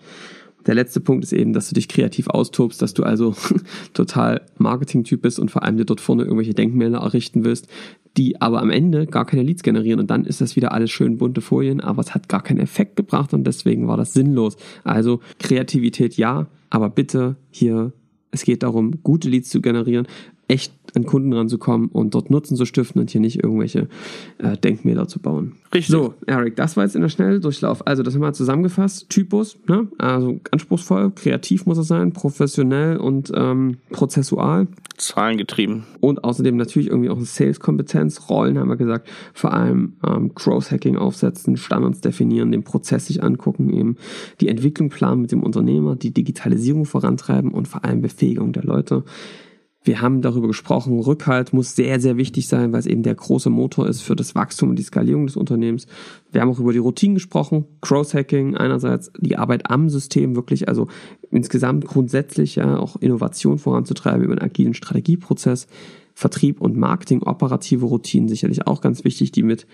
Der 0.67 0.75
letzte 0.75 1.01
Punkt 1.01 1.25
ist 1.25 1.33
eben, 1.33 1.53
dass 1.53 1.69
du 1.69 1.75
dich 1.75 1.89
kreativ 1.89 2.29
austobst, 2.29 2.81
dass 2.81 2.95
du 2.95 3.03
also 3.03 3.35
total 3.95 4.43
Marketing-Typ 4.59 5.23
bist 5.23 5.39
und 5.39 5.51
vor 5.51 5.63
allem 5.63 5.77
dir 5.77 5.85
dort 5.85 6.01
vorne 6.01 6.23
irgendwelche 6.23 6.55
Denkmäler 6.55 6.99
errichten 6.99 7.45
willst, 7.45 7.69
die 8.17 8.41
aber 8.41 8.61
am 8.61 8.71
Ende 8.71 9.07
gar 9.07 9.25
keine 9.25 9.43
Leads 9.43 9.63
generieren 9.63 10.01
und 10.01 10.11
dann 10.11 10.25
ist 10.25 10.41
das 10.41 10.57
wieder 10.57 10.73
alles 10.73 10.91
schön 10.91 11.19
bunte 11.19 11.41
Folien, 11.41 11.81
aber 11.81 12.03
es 12.03 12.15
hat 12.15 12.29
gar 12.29 12.43
keinen 12.43 12.61
Effekt 12.61 12.97
gebracht 12.97 13.33
und 13.33 13.45
deswegen 13.45 13.89
war 13.89 13.97
das 13.97 14.13
sinnlos. 14.13 14.57
Also 14.85 15.21
Kreativität 15.39 16.17
ja, 16.17 16.47
aber 16.71 16.91
bitte 16.91 17.37
hier, 17.51 17.93
es 18.31 18.45
geht 18.45 18.63
darum, 18.63 19.03
gute 19.03 19.29
Leads 19.29 19.49
zu 19.49 19.61
generieren, 19.61 20.07
echt 20.49 20.73
an 20.95 21.05
Kunden 21.05 21.33
ranzukommen 21.33 21.89
und 21.89 22.15
dort 22.15 22.31
Nutzen 22.31 22.57
zu 22.57 22.65
stiften 22.65 23.01
und 23.01 23.11
hier 23.11 23.21
nicht 23.21 23.43
irgendwelche 23.43 23.89
äh, 24.39 24.57
Denkmäler 24.57 25.09
zu 25.09 25.21
bauen. 25.21 25.53
Richtig. 25.75 25.91
So, 25.91 26.15
Eric, 26.27 26.57
das 26.57 26.77
war 26.77 26.85
jetzt 26.85 26.95
in 26.95 27.03
der 27.03 27.09
Schnelldurchlauf. 27.09 27.87
Also, 27.87 28.03
das 28.03 28.15
haben 28.15 28.21
wir 28.21 28.33
zusammengefasst. 28.35 29.09
Typus, 29.09 29.57
ne? 29.67 29.89
also 29.97 30.39
anspruchsvoll, 30.51 31.13
kreativ 31.13 31.65
muss 31.65 31.79
er 31.79 31.85
sein, 31.85 32.13
professionell 32.13 32.99
und 32.99 33.33
ähm, 33.35 33.79
prozessual. 33.91 34.69
Zahlengetrieben. 34.99 35.85
Und 36.01 36.25
außerdem 36.25 36.57
natürlich 36.57 36.89
irgendwie 36.89 37.09
auch 37.09 37.17
eine 37.17 37.25
Sales-Kompetenz. 37.25 38.29
Rollen 38.29 38.59
haben 38.59 38.69
wir 38.69 38.77
gesagt, 38.77 39.09
vor 39.33 39.53
allem 39.53 39.95
ähm, 40.07 40.35
Growth-Hacking 40.35 40.97
aufsetzen, 40.97 41.57
Standards 41.57 42.03
definieren, 42.03 42.53
den 42.53 42.65
Prozess 42.65 43.07
sich 43.07 43.23
angucken, 43.23 43.73
eben 43.73 43.97
die 44.41 44.49
Entwicklung 44.49 44.91
planen 44.91 45.23
mit 45.23 45.33
dem 45.33 45.43
Unternehmer, 45.43 45.97
die 45.97 46.13
Digitalisierung 46.13 46.85
vorantreiben 46.85 47.51
und 47.51 47.67
vor 47.67 47.85
allem 47.85 48.03
Befähigung 48.03 48.53
der 48.53 48.65
Leute. 48.65 49.05
Wir 49.85 50.01
haben 50.01 50.23
darüber 50.23 50.47
gesprochen, 50.47 51.01
Rückhalt 51.01 51.53
muss 51.53 51.75
sehr, 51.75 51.99
sehr 51.99 52.17
wichtig 52.17 52.47
sein, 52.47 52.73
weil 52.73 52.81
es 52.81 52.87
eben 52.87 53.03
der 53.03 53.17
große 53.17 53.51
Motor 53.51 53.89
ist 53.89 54.03
für 54.03 54.15
das 54.15 54.35
Wachstum 54.35 54.71
und 54.71 54.79
die 54.79 54.85
Skalierung 54.85 55.27
des 55.27 55.37
Unternehmens. 55.37 55.87
Wir 56.31 56.41
haben 56.41 56.51
auch 56.51 56.61
über 56.61 56.73
die 56.73 56.79
Routinen 56.79 57.15
gesprochen, 57.15 57.65
Growth-Hacking 57.81 58.57
einerseits, 58.57 59.11
die 59.19 59.37
Arbeit 59.37 59.71
am 59.71 59.89
System 59.89 60.37
wirklich, 60.37 60.69
also 60.69 60.87
insgesamt 61.31 61.85
grundsätzlich 61.85 62.57
ja 62.57 62.79
auch 62.79 62.97
Innovation 62.97 63.59
voranzutreiben 63.59 64.23
über 64.23 64.35
einen 64.35 64.43
agilen 64.43 64.75
Strategieprozess. 64.75 65.67
Vertrieb 66.15 66.61
und 66.61 66.77
Marketing, 66.77 67.23
operative 67.23 67.87
Routinen 67.87 68.29
sicherlich 68.29 68.67
auch 68.67 68.81
ganz 68.81 69.05
wichtig, 69.05 69.33
die 69.33 69.43
mit 69.43 69.67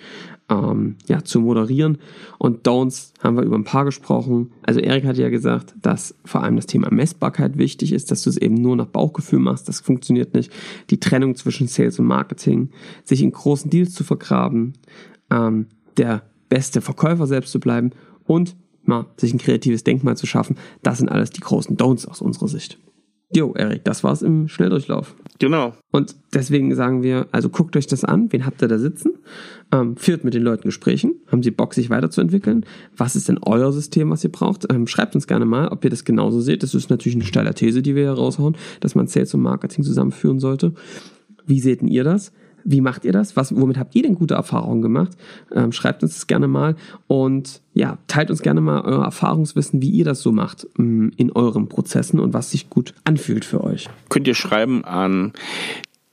ähm, 0.48 0.96
ja, 1.07 1.22
zu 1.24 1.40
moderieren. 1.40 1.98
Und 2.38 2.66
Don'ts 2.66 3.12
haben 3.22 3.37
wir 3.37 3.42
über 3.42 3.57
ein 3.57 3.64
paar 3.64 3.85
gesprochen. 3.85 4.53
Also 4.62 4.81
Erik 4.81 5.05
hat 5.05 5.18
ja 5.18 5.29
gesagt, 5.29 5.74
dass 5.83 6.14
vor 6.24 6.42
allem 6.42 6.57
das 6.57 6.66
Thema 6.66 6.92
Messbarkeit 6.92 7.59
wichtig 7.59 7.92
ist, 7.92 8.11
dass 8.11 8.22
du 8.22 8.31
es 8.31 8.37
eben 8.37 8.55
nur 8.55 8.77
nach 8.77 8.87
Bauchgefühl 8.87 9.40
machst. 9.40 9.68
Das 9.68 9.81
funktioniert 9.81 10.35
nicht. 10.35 10.53
Die 10.90 11.01
Trennung 11.01 11.35
zwischen 11.35 11.66
Sales 11.66 11.98
und 11.98 12.07
Marketing, 12.07 12.70
sich 13.05 13.22
in 13.22 13.33
großen 13.33 13.70
Deals 13.70 13.92
zu 13.92 14.05
vergraben, 14.05 14.74
ähm, 15.31 15.66
der 15.96 16.22
beste 16.48 16.81
Verkäufer 16.81 17.27
selbst 17.27 17.53
zu 17.53 17.61
bleiben 17.61 17.90
und 18.24 18.57
mal 18.85 19.07
sich 19.16 19.35
ein 19.35 19.38
kreatives 19.38 19.85
Denkmal 19.85 20.16
zu 20.16 20.27
schaffen. 20.27 20.57
Das 20.83 20.98
sind 20.98 21.09
alles 21.09 21.31
die 21.31 21.40
großen 21.40 21.77
Don'ts 21.77 22.09
aus 22.09 22.22
unserer 22.22 22.48
Sicht. 22.48 22.79
Jo, 23.35 23.53
Erik, 23.55 23.85
das 23.85 24.03
war's 24.05 24.23
im 24.23 24.49
Schnelldurchlauf. 24.49 25.14
Genau. 25.38 25.75
Und 25.93 26.17
deswegen 26.33 26.75
sagen 26.75 27.03
wir, 27.03 27.27
also 27.31 27.51
guckt 27.51 27.77
euch 27.77 27.87
das 27.87 28.03
an, 28.03 28.33
wen 28.33 28.47
habt 28.47 28.62
ihr 28.62 28.69
da 28.69 28.79
sitzen, 28.79 29.19
ähm, 29.71 29.97
führt 29.97 30.25
mit 30.25 30.33
den 30.33 30.43
Leuten 30.43 30.62
Gesprächen, 30.62 31.14
haben 31.31 31.43
sie 31.43 31.51
Bock, 31.51 31.75
sich 31.75 31.91
weiterzuentwickeln, 31.91 32.64
was 32.97 33.17
ist 33.17 33.29
denn 33.29 33.38
euer 33.43 33.71
System, 33.71 34.11
was 34.11 34.25
ihr 34.25 34.33
braucht, 34.33 34.73
ähm, 34.73 34.87
schreibt 34.87 35.14
uns 35.14 35.27
gerne 35.27 35.45
mal, 35.45 35.69
ob 35.69 35.85
ihr 35.85 35.91
das 35.91 36.07
genauso 36.07 36.41
seht, 36.41 36.62
das 36.62 36.75
ist 36.75 36.88
natürlich 36.88 37.17
eine 37.17 37.25
steile 37.25 37.53
These, 37.53 37.83
die 37.83 37.95
wir 37.95 38.05
hier 38.05 38.12
raushauen, 38.12 38.57
dass 38.81 38.95
man 38.95 39.09
Sales 39.09 39.35
und 39.35 39.43
Marketing 39.43 39.85
zusammenführen 39.85 40.38
sollte. 40.41 40.73
Wie 41.45 41.61
seht 41.61 41.83
ihr 41.83 42.05
das? 42.05 42.33
Wie 42.70 42.83
macht 42.83 43.07
ihr 43.07 43.12
das? 43.12 43.35
Was, 43.35 43.57
womit 43.57 43.78
habt 43.78 43.94
ihr 43.94 44.02
denn 44.02 44.14
gute 44.14 44.35
Erfahrungen 44.35 44.83
gemacht? 44.83 45.12
Ähm, 45.54 45.72
schreibt 45.72 46.02
uns 46.02 46.14
das 46.14 46.26
gerne 46.26 46.48
mal 46.48 46.76
und 47.07 47.62
ja, 47.72 47.96
teilt 48.09 48.31
uns 48.31 48.42
gerne 48.42 48.61
mal 48.61 48.83
euer 48.83 49.04
Erfahrungswissen, 49.04 49.81
wie 49.81 49.88
ihr 49.88 50.04
das 50.04 50.20
so 50.20 50.33
macht 50.33 50.66
ähm, 50.78 51.11
in 51.16 51.33
euren 51.33 51.68
Prozessen 51.68 52.20
und 52.20 52.35
was 52.35 52.50
sich 52.50 52.68
gut 52.68 52.92
anfühlt 53.04 53.46
für 53.46 53.64
euch. 53.64 53.88
Könnt 54.11 54.28
ihr 54.28 54.35
schreiben 54.35 54.85
an 54.85 55.33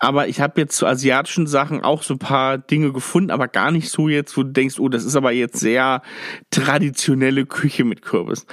Aber 0.00 0.26
ich 0.26 0.40
habe 0.40 0.60
jetzt 0.60 0.76
zu 0.76 0.86
asiatischen 0.86 1.46
Sachen 1.46 1.82
auch 1.82 2.02
so 2.02 2.14
ein 2.14 2.18
paar 2.18 2.58
Dinge 2.58 2.92
gefunden, 2.92 3.30
aber 3.30 3.46
gar 3.46 3.70
nicht 3.70 3.88
so 3.88 4.08
jetzt, 4.08 4.36
wo 4.36 4.42
du 4.42 4.50
denkst, 4.50 4.80
oh, 4.80 4.88
das 4.88 5.04
ist 5.04 5.14
aber 5.14 5.30
jetzt 5.30 5.60
sehr 5.60 6.02
traditionelle 6.50 7.46
Küche 7.46 7.84
mit 7.84 8.02
Kürbis. 8.02 8.46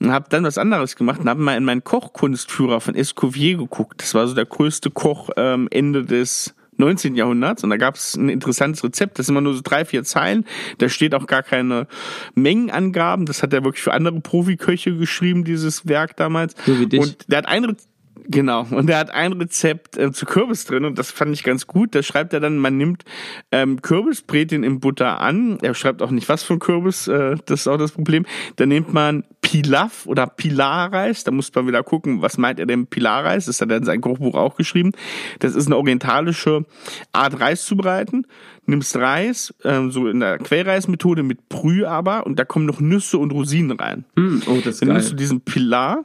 Und 0.00 0.12
habe 0.12 0.26
dann 0.30 0.44
was 0.44 0.56
anderes 0.56 0.96
gemacht 0.96 1.20
und 1.20 1.28
habe 1.28 1.42
mal 1.42 1.56
in 1.56 1.64
meinen 1.64 1.84
Kochkunstführer 1.84 2.80
von 2.80 2.94
Escoffier 2.94 3.58
geguckt. 3.58 4.02
Das 4.02 4.14
war 4.14 4.26
so 4.26 4.34
der 4.34 4.46
größte 4.56 4.90
Koch 4.90 5.30
ähm, 5.36 5.68
Ende 5.70 6.04
des 6.04 6.54
19. 6.78 7.14
Jahrhunderts 7.14 7.64
und 7.64 7.70
da 7.70 7.76
gab 7.76 7.94
es 7.96 8.16
ein 8.16 8.28
interessantes 8.28 8.84
Rezept, 8.84 9.18
das 9.18 9.26
sind 9.26 9.34
immer 9.34 9.40
nur 9.40 9.54
so 9.54 9.60
drei, 9.62 9.84
vier 9.84 10.04
Zeilen, 10.04 10.44
da 10.78 10.88
steht 10.88 11.14
auch 11.14 11.26
gar 11.26 11.42
keine 11.42 11.86
Mengenangaben, 12.34 13.26
das 13.26 13.42
hat 13.42 13.52
er 13.52 13.64
wirklich 13.64 13.82
für 13.82 13.92
andere 13.92 14.20
Profiköche 14.20 14.96
geschrieben, 14.96 15.44
dieses 15.44 15.88
Werk 15.88 16.16
damals. 16.16 16.54
So 16.66 16.78
wie 16.78 16.86
dich. 16.86 17.00
Und 17.00 17.30
der 17.30 17.38
hat 17.38 17.48
ein 17.48 17.64
Rezept 17.64 17.88
Genau. 18.28 18.66
Und 18.70 18.90
er 18.90 18.98
hat 18.98 19.10
ein 19.10 19.32
Rezept 19.32 19.96
äh, 19.96 20.12
zu 20.12 20.26
Kürbis 20.26 20.64
drin 20.64 20.84
und 20.84 20.98
das 20.98 21.10
fand 21.10 21.32
ich 21.32 21.44
ganz 21.44 21.66
gut. 21.66 21.94
Da 21.94 22.02
schreibt 22.02 22.32
er 22.32 22.40
dann, 22.40 22.58
man 22.58 22.76
nimmt 22.76 23.04
ähm, 23.52 23.82
Kürbis, 23.82 24.22
brät 24.22 24.52
ihn 24.52 24.62
in 24.62 24.80
Butter 24.80 25.20
an. 25.20 25.58
Er 25.62 25.74
schreibt 25.74 26.02
auch 26.02 26.10
nicht, 26.10 26.28
was 26.28 26.42
für 26.42 26.58
Kürbis, 26.58 27.08
äh, 27.08 27.36
das 27.46 27.60
ist 27.60 27.68
auch 27.68 27.76
das 27.76 27.92
Problem. 27.92 28.26
Dann 28.56 28.68
nimmt 28.68 28.92
man 28.92 29.24
Pilaf 29.42 30.06
oder 30.06 30.26
Pilarreis. 30.26 31.24
Da 31.24 31.30
muss 31.30 31.54
man 31.54 31.68
wieder 31.68 31.82
gucken, 31.82 32.22
was 32.22 32.36
meint 32.36 32.58
er 32.58 32.66
denn 32.66 32.88
Pilarreis? 32.88 33.46
Das 33.46 33.60
hat 33.60 33.70
er 33.70 33.76
in 33.76 33.84
seinem 33.84 34.00
Kochbuch 34.00 34.34
auch 34.34 34.56
geschrieben. 34.56 34.92
Das 35.38 35.54
ist 35.54 35.66
eine 35.66 35.76
orientalische 35.76 36.64
Art 37.12 37.40
Reis 37.40 37.64
zu 37.64 37.76
bereiten 37.76 38.26
nimmst 38.66 38.96
Reis, 38.96 39.54
ähm, 39.64 39.90
so 39.90 40.08
in 40.08 40.20
der 40.20 40.38
Quellreismethode 40.38 41.22
mit 41.22 41.48
Brühe 41.48 41.88
aber 41.88 42.26
und 42.26 42.38
da 42.38 42.44
kommen 42.44 42.66
noch 42.66 42.80
Nüsse 42.80 43.18
und 43.18 43.32
Rosinen 43.32 43.78
rein. 43.78 44.04
Mm, 44.16 44.38
oh, 44.46 44.56
das 44.56 44.74
ist 44.74 44.82
Dann 44.82 44.88
geil. 44.88 44.96
nimmst 44.98 45.12
du 45.12 45.16
diesen 45.16 45.40
Pilar, 45.40 46.04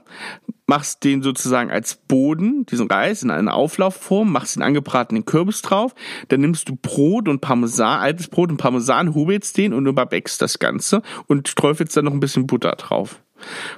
machst 0.71 1.03
den 1.03 1.21
sozusagen 1.21 1.69
als 1.69 1.95
Boden, 1.95 2.65
diesen 2.65 2.87
Reis 2.87 3.23
in 3.23 3.29
eine 3.29 3.53
Auflaufform, 3.53 4.31
machst 4.31 4.55
den 4.55 4.63
angebratenen 4.63 5.25
Kürbis 5.25 5.61
drauf, 5.61 5.93
dann 6.29 6.39
nimmst 6.39 6.69
du 6.69 6.77
Brot 6.81 7.27
und 7.27 7.41
Parmesan, 7.41 7.99
altes 7.99 8.29
Brot 8.29 8.51
und 8.51 8.55
Parmesan, 8.55 9.13
hobelst 9.13 9.57
den 9.57 9.73
und 9.73 9.85
überbackst 9.85 10.41
das 10.41 10.59
Ganze 10.59 11.01
und 11.27 11.57
träufelst 11.57 11.97
dann 11.97 12.05
noch 12.05 12.13
ein 12.13 12.21
bisschen 12.21 12.47
Butter 12.47 12.71
drauf. 12.77 13.21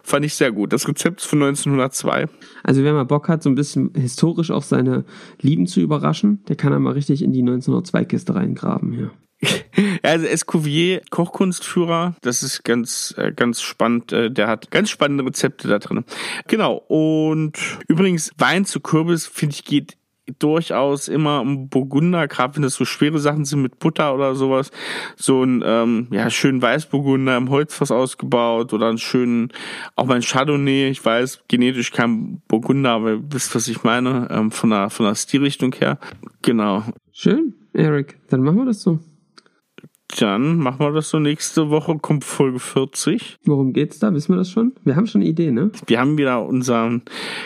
Fand 0.03 0.23
ich 0.23 0.36
sehr 0.36 0.51
gut. 0.51 0.71
Das 0.71 0.88
Rezept 0.88 1.21
ist 1.21 1.25
von 1.25 1.41
1902. 1.41 2.27
Also 2.62 2.84
wer 2.84 2.93
mal 2.93 3.06
Bock 3.06 3.27
hat, 3.27 3.41
so 3.41 3.49
ein 3.49 3.56
bisschen 3.56 3.91
historisch 3.95 4.51
auch 4.51 4.62
seine 4.62 5.03
Lieben 5.41 5.65
zu 5.65 5.82
überraschen, 5.82 6.43
der 6.47 6.58
kann 6.58 6.73
einmal 6.73 6.93
richtig 6.93 7.23
in 7.23 7.34
die 7.34 7.41
1902-Kiste 7.41 8.36
reingraben 8.36 8.91
hier. 8.91 9.10
Also 10.03 10.25
Escovier, 10.25 11.01
Kochkunstführer, 11.10 12.15
das 12.21 12.43
ist 12.43 12.63
ganz, 12.63 13.15
äh, 13.17 13.32
ganz 13.32 13.62
spannend. 13.62 14.12
Äh, 14.12 14.32
Der 14.32 14.47
hat 14.47 14.69
ganz 14.69 14.89
spannende 14.89 15.25
Rezepte 15.25 15.67
da 15.67 15.79
drin. 15.79 16.03
Genau. 16.47 16.75
Und 16.88 17.58
übrigens, 17.88 18.32
Wein 18.38 18.65
zu 18.65 18.79
Kürbis, 18.82 19.25
finde 19.25 19.56
ich, 19.56 19.63
geht 19.63 19.97
durchaus 20.39 21.10
immer 21.10 21.41
um 21.41 21.67
Burgunder, 21.67 22.27
gerade 22.27 22.56
wenn 22.56 22.63
das 22.63 22.75
so 22.75 22.86
schwere 22.86 23.19
Sachen 23.19 23.45
sind 23.45 23.62
mit 23.62 23.79
Butter 23.79 24.15
oder 24.15 24.36
sowas. 24.36 24.71
So 25.17 25.43
ein 25.43 25.62
ähm, 25.65 26.08
ja, 26.12 26.29
schönen 26.29 26.62
Weißburgunder 26.62 27.36
im 27.36 27.49
Holzfass 27.49 27.91
ausgebaut 27.91 28.73
oder 28.73 28.88
einen 28.88 28.97
schönen, 28.97 29.51
auch 29.95 30.06
mal 30.06 30.15
ein 30.15 30.21
Chardonnay, 30.21 30.89
ich 30.89 31.03
weiß, 31.03 31.43
genetisch 31.47 31.91
kein 31.91 32.41
Burgunder, 32.47 32.91
aber 32.91 33.12
ihr 33.13 33.23
wisst, 33.32 33.53
was 33.53 33.67
ich 33.67 33.84
meine, 33.84 34.27
ähm, 34.32 34.51
von 34.51 34.69
der, 34.69 34.89
von 34.89 35.06
der 35.06 35.15
Stilrichtung 35.15 35.73
her. 35.73 35.99
Genau. 36.41 36.84
Schön, 37.12 37.56
Eric. 37.73 38.17
Dann 38.29 38.41
machen 38.41 38.58
wir 38.58 38.65
das 38.65 38.82
so. 38.82 38.99
Dann 40.19 40.58
machen 40.58 40.80
wir 40.80 40.91
das 40.91 41.10
so. 41.10 41.19
Nächste 41.19 41.69
Woche 41.69 41.97
kommt 41.97 42.23
Folge 42.23 42.60
40. 42.60 43.38
Worum 43.45 43.73
geht's 43.73 43.99
da? 43.99 44.13
Wissen 44.13 44.34
wir 44.34 44.38
das 44.38 44.49
schon? 44.52 44.73
Wir 44.84 44.95
haben 44.95 45.08
schon 45.08 45.21
eine 45.21 45.30
Idee, 45.30 45.52
ne? 45.52 45.71
Wir 45.88 45.99
haben 45.99 46.17
wieder 46.17 46.43
unseren 46.45 47.02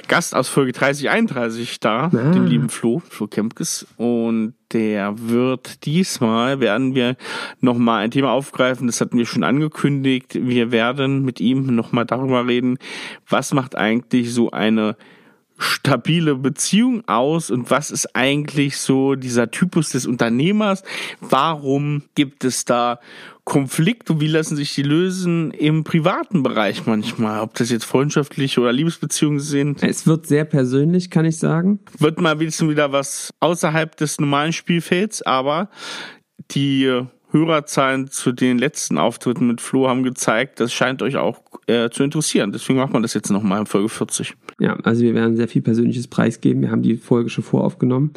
Gast 0.08 0.36
aus 0.36 0.50
Folge 0.50 0.74
30, 0.74 1.10
31 1.10 1.80
da, 1.80 2.06
Ah. 2.06 2.10
den 2.32 2.46
lieben 2.48 2.70
Flo, 2.70 3.02
Flo 3.10 3.28
Kempkes. 3.28 3.88
Und 3.98 4.54
der 4.74 5.14
wird 5.18 5.86
diesmal, 5.86 6.60
werden 6.60 6.94
wir 6.94 7.16
nochmal 7.62 8.04
ein 8.04 8.12
Thema 8.12 8.32
aufgreifen, 8.32 8.88
das 8.88 9.00
hatten 9.00 9.18
wir 9.18 9.26
schon 9.26 9.44
angekündigt. 9.46 10.38
Wir 10.42 10.72
werden 10.72 11.24
mit 11.24 11.40
ihm 11.40 11.74
nochmal 11.74 12.06
darüber 12.06 12.46
reden, 12.48 12.78
was 13.30 13.54
macht 13.54 13.76
eigentlich 13.78 14.34
so 14.34 14.52
eine 14.52 14.98
stabile 15.58 16.36
Beziehung 16.36 17.08
aus 17.08 17.50
und 17.50 17.70
was 17.72 17.92
ist 17.92 18.16
eigentlich 18.16 18.78
so 18.78 19.16
dieser 19.16 19.52
Typus 19.52 19.90
des 19.90 20.06
Unternehmers? 20.06 20.84
Warum 21.22 22.04
gibt 22.16 22.44
es 22.44 22.66
da 22.66 23.00
Konflikte 23.44 24.14
und 24.14 24.22
wie 24.22 24.28
lassen 24.28 24.56
sich 24.56 24.76
die 24.76 24.84
lösen 24.84 25.52
im 25.52 25.84
privaten 25.84 26.44
Bereich 26.44 26.86
manchmal? 26.86 27.40
Ob 27.42 27.54
das 27.56 27.70
jetzt 27.70 27.86
freundschaftliche 27.86 28.60
oder 28.60 28.74
Liebesbeziehungen 28.74 29.40
sind, 29.40 29.82
Es 29.84 30.06
wird 30.06 30.28
sehr 30.28 30.46
persönlich, 30.46 31.10
kann 31.10 31.26
ich 31.26 31.38
sagen. 31.38 31.80
wird 31.98 32.20
mal 32.20 32.40
wieder 32.40 32.52
wieder 32.70 32.92
was 32.92 33.34
außerhalb 33.40 33.96
des 33.96 34.20
normalen 34.20 34.54
Spielfelds, 34.54 35.22
aber 35.22 35.70
die 36.52 37.04
Hörerzahlen 37.32 38.10
zu 38.10 38.32
den 38.32 38.58
letzten 38.58 38.98
Auftritten 38.98 39.48
mit 39.48 39.60
Flo 39.60 39.90
haben 39.90 40.04
gezeigt, 40.04 40.60
das 40.60 40.74
scheint 40.74 41.02
euch 41.02 41.18
auch 41.18 41.42
äh, 41.68 41.90
zu 41.90 42.04
interessieren. 42.04 42.52
Deswegen 42.54 42.80
macht 42.80 42.94
man 42.94 43.02
das 43.02 43.14
jetzt 43.14 43.30
nochmal 43.30 43.60
in 43.60 43.66
Folge 43.66 43.90
40. 43.90 44.34
Ja, 44.60 44.78
also 44.84 45.02
wir 45.02 45.14
werden 45.14 45.36
sehr 45.36 45.48
viel 45.48 45.62
persönliches 45.62 46.08
preisgeben. 46.08 46.62
Wir 46.62 46.72
haben 46.72 46.82
die 46.82 46.96
Folge 46.96 47.30
schon 47.30 47.44
voraufgenommen. 47.44 48.12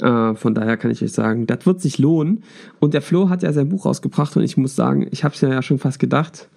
Äh, 0.00 0.34
von 0.34 0.54
daher 0.54 0.76
kann 0.76 0.92
ich 0.92 1.02
euch 1.02 1.12
sagen, 1.12 1.46
das 1.46 1.66
wird 1.66 1.80
sich 1.80 1.98
lohnen. 1.98 2.44
Und 2.78 2.94
der 2.94 3.02
Flo 3.02 3.28
hat 3.28 3.42
ja 3.42 3.52
sein 3.52 3.68
Buch 3.68 3.84
rausgebracht 3.84 4.36
und 4.36 4.44
ich 4.44 4.56
muss 4.56 4.76
sagen, 4.76 5.08
ich 5.10 5.24
habe 5.24 5.34
es 5.34 5.40
ja 5.40 5.60
schon 5.62 5.78
fast 5.78 5.98
gedacht. 5.98 6.48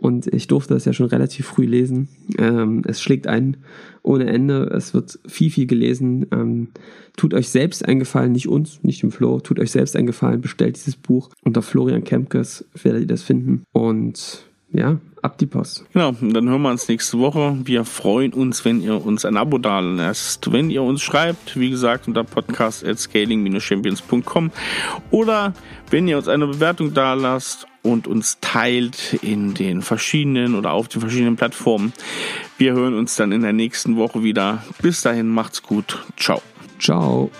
Und 0.00 0.26
ich 0.32 0.46
durfte 0.46 0.74
das 0.74 0.86
ja 0.86 0.92
schon 0.94 1.06
relativ 1.06 1.46
früh 1.46 1.66
lesen. 1.66 2.08
Ähm, 2.38 2.82
es 2.86 3.02
schlägt 3.02 3.26
ein 3.26 3.58
ohne 4.02 4.26
Ende. 4.26 4.64
Es 4.74 4.94
wird 4.94 5.18
viel, 5.26 5.50
viel 5.50 5.66
gelesen. 5.66 6.26
Ähm, 6.32 6.68
tut 7.16 7.34
euch 7.34 7.50
selbst 7.50 7.86
einen 7.86 8.00
Gefallen, 8.00 8.32
nicht 8.32 8.48
uns, 8.48 8.82
nicht 8.82 9.02
dem 9.02 9.12
Flo. 9.12 9.40
Tut 9.40 9.60
euch 9.60 9.70
selbst 9.70 9.96
einen 9.96 10.06
Gefallen, 10.06 10.40
bestellt 10.40 10.76
dieses 10.76 10.96
Buch. 10.96 11.28
Unter 11.42 11.60
Florian 11.60 12.02
Kempkes 12.02 12.64
werdet 12.82 13.02
ihr 13.02 13.06
das 13.08 13.22
finden. 13.22 13.64
Und 13.72 14.46
ja, 14.72 14.98
ab 15.20 15.36
die 15.36 15.46
Post. 15.46 15.84
Genau, 15.92 16.12
dann 16.12 16.48
hören 16.48 16.62
wir 16.62 16.70
uns 16.70 16.88
nächste 16.88 17.18
Woche. 17.18 17.58
Wir 17.64 17.84
freuen 17.84 18.32
uns, 18.32 18.64
wenn 18.64 18.80
ihr 18.80 19.04
uns 19.04 19.26
ein 19.26 19.36
Abo 19.36 19.58
da 19.58 19.80
lasst. 19.80 20.50
Wenn 20.50 20.70
ihr 20.70 20.82
uns 20.82 21.02
schreibt, 21.02 21.58
wie 21.58 21.68
gesagt, 21.68 22.08
unter 22.08 22.24
podcast 22.24 22.86
at 22.86 22.98
scaling-champions.com 22.98 24.50
oder 25.10 25.52
wenn 25.90 26.08
ihr 26.08 26.16
uns 26.16 26.28
eine 26.28 26.46
Bewertung 26.46 26.94
da 26.94 27.12
lasst 27.12 27.66
und 27.82 28.06
uns 28.06 28.38
teilt 28.40 29.14
in 29.22 29.54
den 29.54 29.82
verschiedenen 29.82 30.54
oder 30.54 30.72
auf 30.72 30.88
den 30.88 31.00
verschiedenen 31.00 31.36
Plattformen. 31.36 31.92
Wir 32.58 32.72
hören 32.72 32.94
uns 32.94 33.16
dann 33.16 33.32
in 33.32 33.42
der 33.42 33.52
nächsten 33.52 33.96
Woche 33.96 34.22
wieder. 34.22 34.64
Bis 34.82 35.02
dahin, 35.02 35.28
macht's 35.28 35.62
gut. 35.62 36.04
Ciao. 36.16 36.42
Ciao. 36.78 37.30